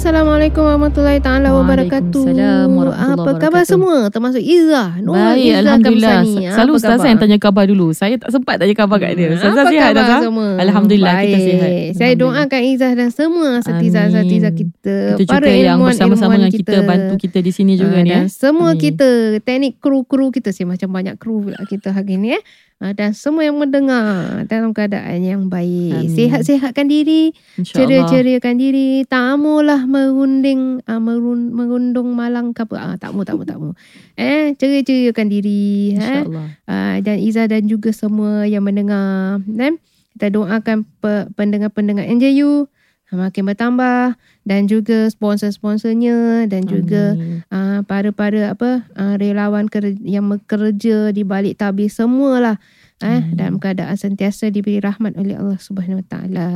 Assalamualaikum 0.00 0.64
warahmatullahi 0.64 1.20
taala 1.20 1.52
wabarakatuh. 1.52 2.24
Waalaikumsalam 2.24 3.20
Apa 3.20 3.30
khabar 3.36 3.68
semua? 3.68 4.08
Termasuk 4.08 4.40
Izzah. 4.40 4.96
Nur 4.96 5.12
Baik, 5.12 5.44
Izzah 5.44 5.60
Alhamdulillah. 5.60 6.16
Kamsani. 6.24 6.44
Selalu 6.48 6.72
Apa 6.72 6.78
Ustazah 6.80 6.96
khabar? 6.96 7.10
yang 7.12 7.18
tanya 7.20 7.36
khabar 7.36 7.64
dulu. 7.68 7.86
Saya 7.92 8.14
tak 8.16 8.30
sempat 8.32 8.54
tanya 8.56 8.72
khabar 8.72 8.96
kat 8.96 9.12
dia. 9.12 9.28
Hmm, 9.28 9.36
Ustazah 9.36 9.60
apa 9.60 9.68
sihat 9.68 9.92
semua? 10.24 10.48
Alhamdulillah 10.56 11.12
Baik. 11.12 11.24
kita 11.28 11.38
sihat. 11.44 11.70
Saya 12.00 12.12
doakan 12.16 12.60
Izzah 12.64 12.92
dan 12.96 13.08
semua 13.12 13.50
setiza-setiza 13.60 14.48
Amin. 14.48 14.56
kita. 14.56 14.96
Kita 15.20 15.30
para 15.36 15.44
juga 15.44 15.52
yang 15.52 15.76
ilmuwan- 15.76 15.92
bersama-sama 15.92 16.32
dengan 16.40 16.52
kita, 16.56 16.76
bantu 16.80 17.14
kita 17.20 17.38
di 17.44 17.52
sini 17.52 17.72
juga 17.76 18.00
Ah, 18.00 18.00
ni. 18.00 18.08
dan 18.08 18.24
Eh. 18.24 18.32
semua 18.32 18.72
Amin. 18.72 18.80
kita 18.80 19.08
teknik 19.44 19.84
kru-kru 19.84 20.32
kita 20.32 20.48
sih 20.48 20.64
macam 20.64 20.88
banyak 20.88 21.20
kru 21.20 21.44
pula 21.44 21.60
kita 21.68 21.92
hari 21.92 22.16
ni 22.16 22.40
eh. 22.40 22.42
Ah, 22.80 22.96
Dan 22.96 23.12
semua 23.12 23.44
yang 23.44 23.60
mendengar 23.60 24.40
dalam 24.48 24.72
keadaan 24.72 25.20
yang 25.20 25.52
baik. 25.52 26.00
Amin. 26.00 26.16
Sihat-sihatkan 26.16 26.88
diri. 26.88 27.28
Ceria-ceriakan 27.60 28.56
diri 28.56 29.04
Tamulah 29.04 29.84
merunding 29.84 30.80
uh, 30.88 30.96
merun, 30.96 31.52
Merundung 31.52 32.16
malang 32.16 32.56
ke 32.56 32.64
apa 32.64 32.76
ah, 32.80 32.94
Takmu 32.96 33.28
takmu 33.28 33.44
takmu 33.44 33.70
Eh 34.16 34.56
ceria-ceriakan 34.56 35.26
diri 35.28 35.92
eh? 35.92 36.24
InsyaAllah. 36.24 36.48
uh, 36.64 36.96
Dan 37.04 37.16
Iza 37.20 37.44
dan 37.52 37.68
juga 37.68 37.92
semua 37.92 38.48
yang 38.48 38.64
mendengar 38.64 39.44
eh? 39.44 39.76
Kita 40.16 40.32
doakan 40.32 40.88
pe, 41.04 41.28
pendengar-pendengar 41.36 42.08
NJU 42.08 42.64
Makin 43.10 43.42
bertambah 43.50 44.14
Dan 44.46 44.70
juga 44.70 45.10
sponsor-sponsornya 45.10 46.46
Dan 46.46 46.64
juga 46.66 47.18
uh, 47.50 47.80
para-para 47.84 48.54
apa 48.54 48.86
uh, 48.94 49.14
relawan 49.18 49.66
ker- 49.66 49.98
yang 50.02 50.30
bekerja 50.30 51.10
di 51.10 51.22
balik 51.26 51.58
tabir 51.58 51.90
semualah 51.90 52.56
eh 53.00 53.24
Amin. 53.24 53.32
dalam 53.32 53.56
keadaan 53.56 53.96
sentiasa 53.96 54.52
diberi 54.52 54.76
rahmat 54.76 55.16
oleh 55.16 55.32
Allah 55.32 55.56
Subhanahu 55.56 56.04
Wa 56.04 56.06
Taala. 56.12 56.48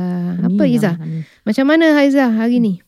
Apa 0.45 0.63
amin. 1.01 1.25
Macam 1.41 1.65
mana 1.65 1.97
Haizah 1.97 2.29
hari 2.37 2.61
ni? 2.61 2.85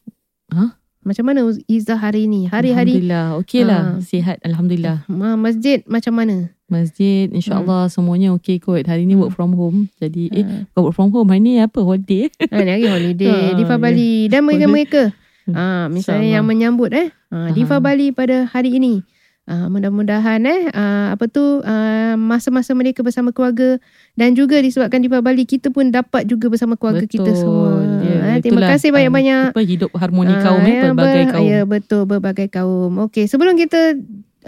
Ha? 0.54 0.78
Macam 1.08 1.24
mana 1.24 1.40
Izzah 1.66 1.96
hari 1.96 2.28
ni? 2.28 2.46
Hari-hari 2.46 3.00
Alhamdulillah. 3.00 3.26
Okey 3.40 3.62
lah. 3.64 3.82
Ah. 3.96 4.04
Sihat. 4.04 4.44
Alhamdulillah. 4.44 5.08
ma- 5.08 5.40
masjid 5.40 5.80
macam 5.88 6.14
mana? 6.14 6.52
Masjid 6.68 7.32
insyaAllah 7.32 7.88
semuanya 7.88 8.36
okey 8.36 8.60
kot. 8.60 8.84
Hari 8.84 9.08
ni 9.08 9.16
Hmm. 9.16 9.24
work 9.24 9.32
from 9.32 9.56
home. 9.56 9.88
Jadi 9.96 10.28
eh 10.30 10.44
Eh, 10.44 10.68
bukan 10.68 10.82
work 10.84 10.94
from 10.94 11.10
home. 11.10 11.28
Hari 11.28 11.40
ni 11.40 11.52
apa? 11.58 11.80
Holiday. 11.80 12.28
ha, 12.28 12.60
ni 12.60 12.68
hari 12.70 12.86
holiday 12.86 13.32
Ah, 13.48 13.56
di 13.56 13.64
Bali 13.64 14.12
dan 14.28 14.44
mereka-mereka 14.44 15.16
Hmm. 15.48 15.56
ah 15.56 15.86
misalnya 15.88 16.28
InsyaAllah. 16.28 16.36
yang 16.36 16.46
menyambut 16.46 16.92
eh 16.92 17.08
ah, 17.32 17.48
di 17.50 17.64
Aha. 17.64 17.80
Bali 17.80 18.12
pada 18.12 18.44
hari 18.46 18.76
ini. 18.76 19.00
Ah, 19.48 19.72
mudah-mudahan 19.72 20.44
eh 20.44 20.68
ah, 20.76 21.16
apa 21.16 21.32
tu 21.32 21.64
ah, 21.64 22.20
masa-masa 22.20 22.76
mereka 22.76 23.00
bersama 23.00 23.32
keluarga 23.32 23.80
dan 24.20 24.36
juga 24.36 24.60
disebabkan 24.60 25.00
di 25.00 25.08
Bali 25.08 25.48
kita 25.48 25.72
pun 25.72 25.88
dapat 25.88 26.28
juga 26.28 26.52
bersama 26.52 26.76
keluarga 26.76 27.08
kita 27.08 27.32
Betul. 27.32 27.40
semua. 27.40 27.72
Ya, 28.04 28.18
eh, 28.36 28.38
terima 28.44 28.68
kasih 28.68 28.92
banyak-banyak. 28.92 29.56
Apa 29.56 29.64
hidup 29.64 29.96
harmoni 29.96 30.36
Ah, 30.36 30.44
kaum 30.44 30.68
eh. 30.68 30.76
ya, 30.76 30.82
Pelbagai 30.92 31.24
ber- 31.24 31.32
kaum. 31.32 31.48
Ya 31.48 31.60
betul 31.64 32.02
berbagai 32.04 32.48
kaum. 32.52 32.92
Okey, 33.08 33.32
sebelum 33.32 33.56
kita 33.56 33.96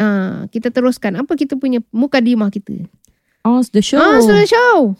uh, 0.03 0.51
kita 0.51 0.67
teruskan 0.67 1.15
apa 1.15 1.31
kita 1.39 1.55
punya 1.55 1.79
mukadimah 1.95 2.51
kita. 2.51 2.83
Oh, 3.47 3.63
the 3.71 3.79
show. 3.79 4.03
Ah, 4.03 4.19
sudah 4.19 4.43
show. 4.43 4.99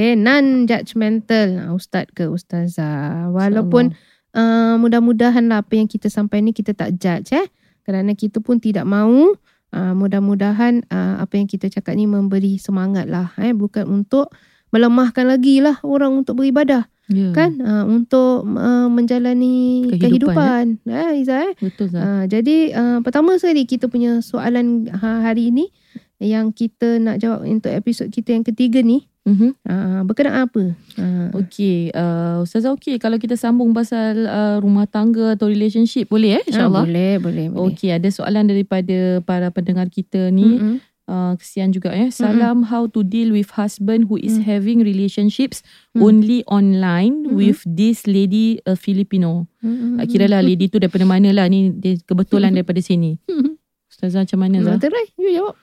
Okay, 0.00 0.16
non-judgmental 0.16 1.60
ah, 1.60 1.76
Ustaz 1.76 2.08
ke 2.16 2.24
Ustazah. 2.24 3.28
Walaupun 3.36 3.92
uh, 4.32 4.80
mudah-mudahan 4.80 5.44
lah 5.52 5.60
apa 5.60 5.76
yang 5.76 5.92
kita 5.92 6.08
sampai 6.08 6.40
ni 6.40 6.56
kita 6.56 6.72
tak 6.72 6.96
judge 6.96 7.36
eh. 7.36 7.44
Kerana 7.84 8.16
kita 8.16 8.40
pun 8.40 8.56
tidak 8.64 8.88
mahu 8.88 9.36
uh, 9.76 9.92
mudah-mudahan 9.92 10.88
uh, 10.88 11.20
apa 11.20 11.36
yang 11.36 11.44
kita 11.44 11.68
cakap 11.68 12.00
ni 12.00 12.08
memberi 12.08 12.56
semangat 12.56 13.12
lah. 13.12 13.36
Eh. 13.44 13.52
Bukan 13.52 13.92
untuk 13.92 14.32
melemahkan 14.72 15.28
lagi 15.28 15.60
lah 15.60 15.76
orang 15.84 16.24
untuk 16.24 16.40
beribadah. 16.40 16.88
Ya. 17.10 17.34
kan 17.34 17.58
uh, 17.58 17.84
untuk 17.90 18.46
uh, 18.46 18.86
menjalani 18.86 19.82
kehidupan, 19.98 20.78
Kehidupan, 20.78 20.94
eh 20.94 21.18
Iza 21.18 21.42
eh 21.42 21.52
Betul 21.58 21.90
Zah. 21.90 21.98
uh, 22.06 22.22
jadi 22.30 22.70
uh, 22.70 22.98
pertama 23.02 23.34
sekali 23.34 23.66
kita 23.66 23.90
punya 23.90 24.22
soalan 24.22 24.86
ha- 24.94 25.18
hari 25.18 25.50
ini 25.50 25.74
yang 26.22 26.54
kita 26.54 27.02
nak 27.02 27.18
jawab 27.18 27.42
untuk 27.50 27.74
episod 27.74 28.06
kita 28.14 28.30
yang 28.30 28.46
ketiga 28.46 28.78
ni 28.86 29.09
Mhm. 29.20 29.52
uh, 29.62 30.00
berkenaan 30.02 30.48
apa 30.48 30.72
uh, 30.96 31.28
Okey, 31.36 31.92
uh, 31.92 32.40
Ustazah 32.40 32.72
okey 32.72 32.96
kalau 32.96 33.16
kita 33.16 33.36
sambung 33.36 33.70
pasal 33.70 34.24
uh, 34.24 34.56
rumah 34.58 34.84
tangga 34.84 35.36
atau 35.36 35.44
relationship 35.44 36.08
boleh 36.08 36.34
eh 36.34 36.36
ah, 36.36 36.42
insyaAllah. 36.42 36.82
boleh 36.82 37.12
boleh 37.18 37.46
boleh 37.48 37.68
Okey, 37.68 37.92
ada 37.92 38.08
soalan 38.08 38.48
daripada 38.48 39.20
para 39.20 39.48
pendengar 39.48 39.86
kita 39.86 40.28
ni. 40.30 40.56
Mm-mm. 40.56 40.76
Uh, 41.04 41.34
kesian 41.34 41.68
juga 41.68 41.90
eh. 41.90 42.06
Salam 42.08 42.62
how 42.64 42.86
to 42.86 43.02
deal 43.02 43.28
with 43.28 43.50
husband 43.50 44.06
who 44.06 44.14
is 44.14 44.38
Mm. 44.38 44.46
having 44.46 44.78
relationships 44.80 45.58
Mm. 45.90 46.00
only 46.00 46.38
online 46.46 47.26
Mm-mm. 47.26 47.34
with 47.34 47.60
this 47.66 48.06
lady 48.06 48.62
a 48.62 48.72
Filipino. 48.72 49.50
Mm-mm. 49.58 49.98
Tak 49.98 50.06
kira 50.06 50.30
lah 50.30 50.38
lady 50.38 50.70
tu 50.70 50.78
daripada 50.78 51.02
mana 51.02 51.34
lah 51.34 51.44
ni 51.44 51.74
dia 51.74 51.98
kebetulan 52.00 52.54
daripada 52.56 52.78
sini. 52.78 53.18
Ustazah 53.90 54.22
macam 54.22 54.38
mana 54.38 54.62
Zah? 54.62 54.78
Terai, 54.78 55.10
you 55.18 55.34
jawab. 55.34 55.58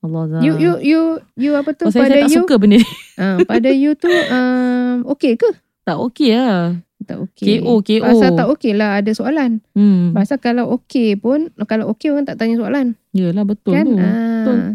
Allah 0.00 0.22
Zah. 0.26 0.40
You 0.40 0.56
you 0.56 0.72
you 0.80 1.00
you 1.36 1.52
apa 1.52 1.72
tu 1.72 1.84
Oh, 1.84 1.92
pada 1.92 2.08
saya 2.08 2.24
tak 2.24 2.32
you? 2.32 2.40
suka 2.40 2.54
benda 2.56 2.80
ni. 2.80 2.88
Uh, 3.16 3.36
pada 3.44 3.68
you 3.68 3.92
tu 3.94 4.08
um, 4.08 5.04
okey 5.12 5.36
ke? 5.36 5.50
tak 5.80 5.96
okey 5.98 6.32
lah. 6.32 6.76
Tak 7.00 7.16
okey. 7.26 7.64
KO, 7.64 7.80
KO. 7.80 8.04
Pasal 8.04 8.30
tak 8.32 8.46
okey 8.52 8.72
lah 8.72 9.00
ada 9.00 9.10
soalan. 9.10 9.64
Hmm. 9.72 10.12
Pasal 10.12 10.38
kalau 10.38 10.68
okey 10.78 11.16
pun 11.16 11.48
kalau 11.64 11.90
okey 11.92 12.12
orang 12.12 12.24
tak 12.24 12.36
tanya 12.36 12.56
soalan. 12.56 12.94
Yalah 13.10 13.44
betul 13.44 13.74
kan 13.74 13.86
tu. 13.88 13.96
ah, 13.98 14.68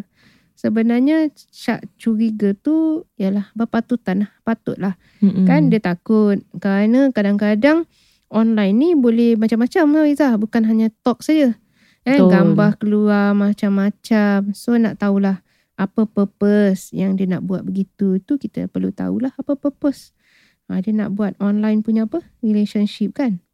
sebenarnya 0.55 1.29
syak 1.49 1.85
curiga 1.95 2.53
tu 2.53 3.05
ialah 3.15 3.53
berpatutan 3.53 4.25
lah 4.25 4.31
patutlah 4.41 4.93
Mm-mm. 5.19 5.45
kan 5.45 5.69
dia 5.69 5.77
takut 5.77 6.41
kerana 6.57 7.11
kadang-kadang 7.11 7.85
online 8.31 8.73
ni 8.73 8.89
boleh 8.95 9.37
macam-macam 9.37 9.85
lah 9.93 10.05
Izzah 10.09 10.33
bukan 10.35 10.65
hanya 10.65 10.89
talk 11.03 11.21
saja 11.21 11.53
eh 12.05 12.21
Betul. 12.21 12.29
gambar 12.31 12.71
keluar 12.79 13.25
macam-macam. 13.33 14.53
So 14.53 14.77
nak 14.77 15.01
tahulah 15.01 15.41
apa 15.75 16.07
purpose 16.07 16.95
yang 16.95 17.19
dia 17.19 17.27
nak 17.27 17.43
buat 17.43 17.65
begitu. 17.65 18.21
Tu 18.23 18.39
kita 18.39 18.71
perlu 18.71 18.93
tahulah 18.93 19.33
apa 19.35 19.57
purpose. 19.57 20.15
Ha, 20.65 20.81
dia 20.81 20.93
nak 20.93 21.13
buat 21.13 21.37
online 21.37 21.85
punya 21.85 22.09
apa? 22.09 22.25
Relationship 22.41 23.13
kan 23.13 23.44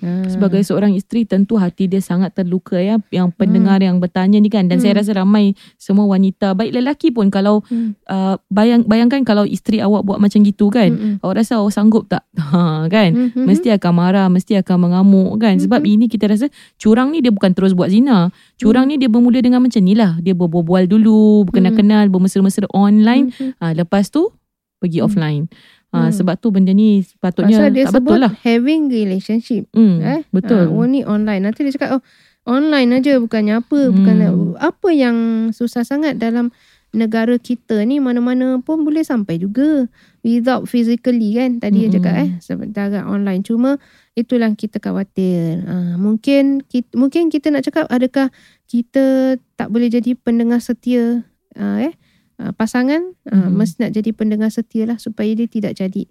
ha. 0.00 0.26
Sebagai 0.26 0.60
seorang 0.60 0.92
isteri 0.92 1.22
tentu 1.22 1.56
hati 1.56 1.86
dia 1.86 1.98
sangat 1.98 2.32
terluka 2.32 2.76
ya 2.76 2.96
yang 3.08 3.30
pendengar 3.30 3.78
yang 3.78 3.96
bertanya 3.96 4.36
ni 4.36 4.48
kan 4.48 4.66
dan 4.66 4.76
Hmm. 4.76 4.84
saya 4.84 4.92
rasa 4.98 5.12
ramai 5.14 5.52
semua 5.76 6.04
wanita 6.04 6.52
baik 6.52 6.72
lelaki 6.72 7.08
pun 7.10 7.28
kalau 7.28 7.60
Hmm. 7.66 7.94
uh, 8.04 8.36
bayang 8.46 8.82
bayangkan 8.82 9.22
kalau 9.22 9.42
isteri 9.42 9.78
awak 9.78 10.02
buat 10.02 10.18
macam 10.18 10.40
gitu 10.40 10.68
kan 10.68 10.90
Mm-mm. 10.90 11.14
awak 11.20 11.40
rasa 11.40 11.58
awak 11.58 11.72
sanggup 11.72 12.04
tak 12.06 12.24
ha 12.52 12.86
kan 12.86 13.32
Mhm. 13.32 13.44
mesti 13.44 13.68
akan 13.72 13.92
marah 13.92 14.26
mesti 14.26 14.56
akan 14.56 14.76
mengamuk 14.82 15.36
kan 15.38 15.56
sebab 15.56 15.80
Mhm. 15.80 15.90
ini 15.90 16.04
kita 16.06 16.26
rasa 16.26 16.46
curang 16.76 17.10
ni 17.10 17.20
dia 17.20 17.30
bukan 17.30 17.52
terus 17.52 17.72
buat 17.72 17.88
zina 17.88 18.28
curang 18.56 18.86
ni 18.86 18.96
dia 18.96 19.06
bermula 19.06 19.38
dengan 19.38 19.60
macam 19.60 19.80
ni 19.80 19.92
lah 19.92 20.16
dia 20.18 20.32
berbual 20.32 20.84
dulu 20.84 21.44
berkenal-kenal 21.44 22.08
bermesra-mesra 22.08 22.66
online 22.70 23.30
Mhm. 23.32 23.50
ha, 23.56 23.72
lepas 23.72 24.08
tu 24.08 24.30
pergi 24.76 25.00
Hmm. 25.00 25.06
offline 25.08 25.42
Hmm. 25.96 26.08
ha, 26.08 26.12
sebab 26.12 26.36
tu 26.36 26.52
benda 26.52 26.76
ni 26.76 27.00
sepatutnya 27.00 27.56
Pasal 27.56 27.72
dia 27.72 27.84
tak 27.88 27.94
sebut 27.96 28.12
betul 28.12 28.20
lah. 28.28 28.32
having 28.44 28.82
relationship 28.92 29.64
hmm, 29.72 29.96
eh? 30.04 30.20
Betul. 30.28 30.68
ha, 30.68 30.84
ni 30.84 31.00
online. 31.08 31.40
Nanti 31.40 31.64
dia 31.64 31.72
cakap 31.72 31.98
oh 31.98 32.02
online 32.46 33.00
aja 33.00 33.16
bukannya 33.16 33.64
apa 33.64 33.78
Hmm. 33.88 33.94
bukan 33.96 34.16
apa 34.60 34.88
yang 34.92 35.16
susah 35.50 35.82
sangat 35.82 36.20
dalam 36.20 36.52
negara 36.96 37.36
kita 37.36 37.84
ni 37.84 38.00
mana-mana 38.00 38.56
pun 38.64 38.80
boleh 38.80 39.04
sampai 39.04 39.36
juga 39.36 39.84
without 40.24 40.64
physically 40.64 41.36
kan? 41.36 41.60
Tadi 41.60 41.86
mm-hmm. 41.86 41.94
cakap 42.00 42.14
eh 42.22 42.30
sementara 42.40 43.04
online. 43.04 43.44
Cuma 43.44 43.76
itulah 44.16 44.48
kita 44.56 44.80
khawatir. 44.80 45.60
Uh, 45.66 46.00
mungkin 46.00 46.64
kita, 46.64 46.88
mungkin 46.96 47.28
kita 47.28 47.52
nak 47.52 47.68
cakap 47.68 47.84
adakah 47.92 48.32
kita 48.64 49.36
tak 49.60 49.68
boleh 49.68 49.92
jadi 49.92 50.16
pendengar 50.16 50.62
setia 50.62 51.26
uh, 51.58 51.78
eh 51.84 51.92
uh, 52.42 52.52
pasangan 52.56 53.14
uh, 53.28 53.34
mm-hmm. 53.34 53.52
mesti 53.52 53.76
nak 53.82 53.92
jadi 53.94 54.10
pendengar 54.12 54.50
setia 54.52 54.84
lah 54.88 54.98
supaya 55.00 55.32
dia 55.32 55.48
tidak 55.48 55.76
jadi 55.76 56.04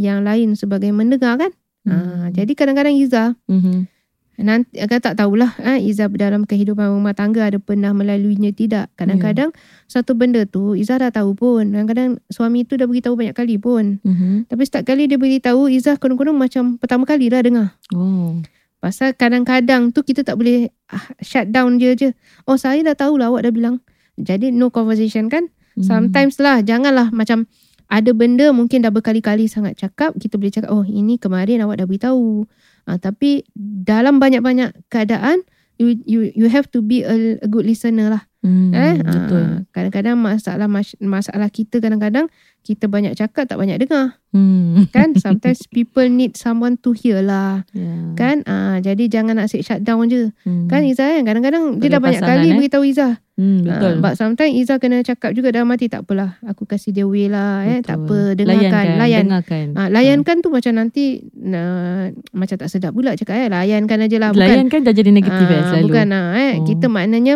yang 0.00 0.24
lain 0.24 0.56
sebagai 0.56 0.90
mendengar 0.90 1.36
kan 1.36 1.52
mm-hmm. 1.84 1.92
uh, 1.92 2.26
jadi 2.32 2.52
kadang-kadang 2.56 2.94
Iza 2.96 3.36
mm-hmm 3.48 4.00
nanti 4.40 4.80
agak 4.80 5.04
tak 5.04 5.14
tahulah 5.20 5.52
eh, 5.60 5.78
Izzah 5.84 6.08
dalam 6.10 6.48
kehidupan 6.48 6.88
rumah 6.90 7.12
tangga 7.12 7.46
ada 7.46 7.60
pernah 7.60 7.92
melaluinya 7.92 8.50
tidak. 8.50 8.88
Kadang-kadang 8.96 9.52
yeah. 9.52 9.86
satu 9.86 10.16
benda 10.16 10.48
tu 10.48 10.74
Izzah 10.74 10.98
dah 10.98 11.12
tahu 11.12 11.36
pun. 11.36 11.70
Kadang-kadang 11.70 12.18
suami 12.32 12.64
tu 12.64 12.80
dah 12.80 12.88
beritahu 12.88 13.14
banyak 13.14 13.36
kali 13.36 13.60
pun. 13.60 14.00
Mm-hmm. 14.00 14.48
Tapi 14.48 14.62
setiap 14.64 14.84
kali 14.88 15.06
dia 15.06 15.20
beritahu 15.20 15.68
Izzah 15.68 16.00
kadang-kadang 16.00 16.36
macam 16.36 16.80
pertama 16.80 17.04
kali 17.04 17.28
dah 17.28 17.40
dengar. 17.44 17.68
Oh. 17.92 18.40
Pasal 18.80 19.12
kadang-kadang 19.12 19.92
tu 19.92 20.00
kita 20.00 20.24
tak 20.24 20.40
boleh 20.40 20.72
ah, 20.88 21.04
shut 21.20 21.52
down 21.52 21.76
dia 21.76 21.92
je. 21.92 22.16
Oh 22.48 22.56
saya 22.56 22.80
dah 22.80 22.96
tahulah 22.96 23.28
awak 23.28 23.44
dah 23.44 23.52
bilang. 23.52 23.76
Jadi 24.16 24.52
no 24.52 24.72
conversation 24.72 25.28
kan. 25.28 25.52
Mm. 25.80 25.86
Sometimes 25.88 26.36
lah 26.38 26.60
janganlah 26.60 27.08
macam 27.10 27.48
ada 27.90 28.14
benda 28.14 28.54
mungkin 28.54 28.86
dah 28.86 28.94
berkali-kali 28.94 29.50
sangat 29.50 29.74
cakap. 29.80 30.14
Kita 30.14 30.38
boleh 30.38 30.54
cakap 30.54 30.70
oh 30.70 30.86
ini 30.86 31.18
kemarin 31.18 31.66
awak 31.66 31.82
dah 31.82 31.86
beritahu. 31.90 32.46
Uh, 32.86 32.98
tapi 33.02 33.42
dalam 33.58 34.22
banyak-banyak 34.22 34.86
keadaan 34.86 35.42
you 35.80 35.98
you 36.06 36.30
you 36.38 36.46
have 36.46 36.70
to 36.70 36.78
be 36.84 37.02
a, 37.02 37.40
a 37.42 37.48
good 37.50 37.66
listener 37.66 38.06
lah. 38.06 38.29
Hmm, 38.40 38.72
eh 38.72 38.96
betul. 39.04 39.44
Uh, 39.44 39.58
kadang-kadang 39.68 40.16
masalah 40.16 40.64
masalah 40.96 41.48
kita 41.52 41.76
kadang-kadang 41.76 42.32
kita 42.64 42.88
banyak 42.88 43.12
cakap 43.12 43.44
tak 43.44 43.60
banyak 43.60 43.76
dengar. 43.76 44.16
Hmm. 44.32 44.88
Kan 44.88 45.12
sometimes 45.24 45.68
people 45.68 46.08
need 46.08 46.40
someone 46.40 46.80
to 46.80 46.96
hear 46.96 47.20
lah. 47.20 47.68
Yeah. 47.76 48.16
Kan 48.16 48.48
uh, 48.48 48.80
jadi 48.80 49.12
jangan 49.12 49.36
nak 49.36 49.52
sit 49.52 49.68
shut 49.68 49.84
down 49.84 50.08
je. 50.08 50.32
Hmm. 50.48 50.72
Kan 50.72 50.88
Iza 50.88 51.20
kan 51.20 51.28
kadang-kadang 51.28 51.84
dia 51.84 51.92
dah 51.92 52.00
banyak 52.00 52.22
kali 52.24 52.48
eh? 52.48 52.56
beritahu 52.56 52.84
Iza. 52.88 53.20
Hmm, 53.40 53.64
betul. 53.64 53.92
Uh, 53.96 54.00
but 54.04 54.16
sometimes 54.16 54.52
Iza 54.56 54.80
kena 54.80 55.04
cakap 55.04 55.36
juga 55.36 55.52
dalam 55.52 55.68
hati 55.72 55.92
tak 55.92 56.08
apalah. 56.08 56.40
Aku 56.44 56.64
kasih 56.64 56.96
dia 56.96 57.04
way 57.04 57.28
lah. 57.28 57.64
Eh. 57.64 57.80
Tak 57.80 58.08
apa. 58.08 58.36
Dengarkan. 58.36 58.56
Layankan. 58.56 58.84
Layan. 59.00 59.24
Dengarkan. 59.28 59.66
Uh, 59.76 59.88
layankan 59.92 60.36
uh. 60.36 60.42
tu 60.44 60.48
macam 60.48 60.72
nanti 60.76 61.04
uh, 61.36 62.12
macam 62.36 62.56
tak 62.56 62.68
sedap 62.68 62.92
pula 62.96 63.16
cakap. 63.16 63.36
Eh. 63.36 63.48
Layankan 63.48 64.04
aja 64.04 64.16
lah. 64.16 64.30
Bukan, 64.32 64.44
layankan 64.44 64.80
dah 64.84 64.92
jadi 64.96 65.10
negatif 65.12 65.44
uh, 65.44 65.52
eh, 65.52 65.62
selalu. 65.72 65.84
Bukan. 65.88 66.06
Uh, 66.12 66.28
eh. 66.36 66.52
Oh. 66.56 66.64
Kita 66.68 66.86
maknanya 66.92 67.34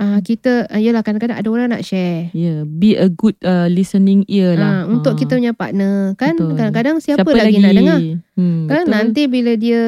uh, 0.00 0.18
kita 0.22 0.66
uh, 0.70 0.80
yalah 0.80 1.02
kadang-kadang 1.06 1.38
ada 1.38 1.48
orang 1.50 1.70
nak 1.70 1.86
share. 1.86 2.30
Yeah, 2.34 2.66
be 2.66 2.98
a 2.98 3.10
good 3.10 3.38
uh, 3.44 3.70
listening 3.70 4.26
ear 4.26 4.58
lah. 4.58 4.86
Uh, 4.86 4.98
untuk 4.98 5.14
uh. 5.14 5.18
kita 5.18 5.38
punya 5.38 5.54
partner 5.54 6.14
kan 6.18 6.34
betul. 6.34 6.56
kadang-kadang 6.58 6.96
siapa, 6.98 7.22
siapa 7.22 7.30
lagi, 7.34 7.58
lagi 7.58 7.58
nak 7.62 7.74
dengar? 7.74 8.00
Hmm, 8.34 8.60
kan 8.66 8.84
betul. 8.86 8.94
nanti 8.94 9.22
bila 9.30 9.52
dia 9.54 9.82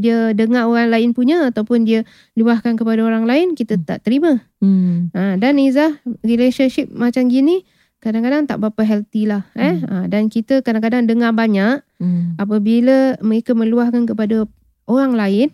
dia 0.00 0.18
dengar 0.32 0.68
orang 0.68 0.88
lain 0.92 1.10
punya 1.12 1.52
ataupun 1.52 1.84
dia 1.84 2.06
luahkan 2.36 2.76
kepada 2.76 3.00
orang 3.04 3.24
lain 3.28 3.52
kita 3.52 3.76
hmm. 3.76 3.84
tak 3.84 4.04
terima. 4.04 4.40
Hmm. 4.60 5.12
Uh, 5.12 5.34
dan 5.36 5.56
Izzah 5.60 6.00
relationship 6.24 6.88
macam 6.92 7.28
gini 7.28 7.64
kadang-kadang 8.00 8.48
tak 8.48 8.64
berapa 8.64 8.80
healthy 8.80 9.28
lah 9.28 9.44
eh 9.52 9.76
hmm. 9.76 9.88
uh, 9.92 10.04
dan 10.08 10.32
kita 10.32 10.64
kadang-kadang 10.64 11.04
dengar 11.04 11.36
banyak 11.36 11.84
hmm. 12.00 12.40
apabila 12.40 13.20
mereka 13.20 13.52
meluahkan 13.52 14.08
kepada 14.08 14.48
orang 14.88 15.12
lain 15.12 15.52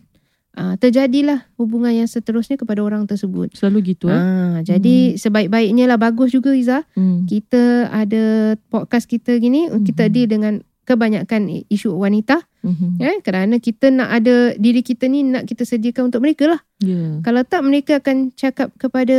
uh, 0.56 0.75
terjadilah 0.81 1.47
hubungan 1.61 1.93
yang 1.93 2.08
seterusnya 2.08 2.56
kepada 2.56 2.82
orang 2.82 3.05
tersebut. 3.06 3.53
Selalu 3.55 3.94
gitu 3.94 4.11
eh. 4.11 4.19
Uh, 4.19 4.56
jadi 4.64 5.14
hmm. 5.14 5.17
sebaik-baiknya 5.20 5.85
lah 5.87 6.00
bagus 6.00 6.32
juga 6.32 6.56
Iza. 6.56 6.82
Hmm. 6.97 7.29
Kita 7.29 7.93
ada 7.93 8.56
podcast 8.73 9.06
kita 9.06 9.37
gini 9.38 9.69
hmm. 9.69 9.85
kita 9.85 10.08
deal 10.08 10.26
dengan 10.26 10.64
kebanyakan 10.87 11.67
isu 11.67 11.99
wanita. 11.99 12.47
Mm-hmm. 12.62 12.91
Eh, 13.03 13.17
kerana 13.20 13.58
kita 13.58 13.91
nak 13.91 14.23
ada 14.23 14.55
diri 14.55 14.81
kita 14.87 15.11
ni 15.11 15.26
nak 15.26 15.50
kita 15.50 15.67
sediakan 15.67 16.08
untuk 16.14 16.23
mereka 16.23 16.47
lah. 16.47 16.62
Yeah. 16.76 17.25
Kalau 17.25 17.40
tak 17.40 17.64
mereka 17.64 18.05
akan 18.05 18.37
cakap 18.37 18.69
kepada 18.76 19.17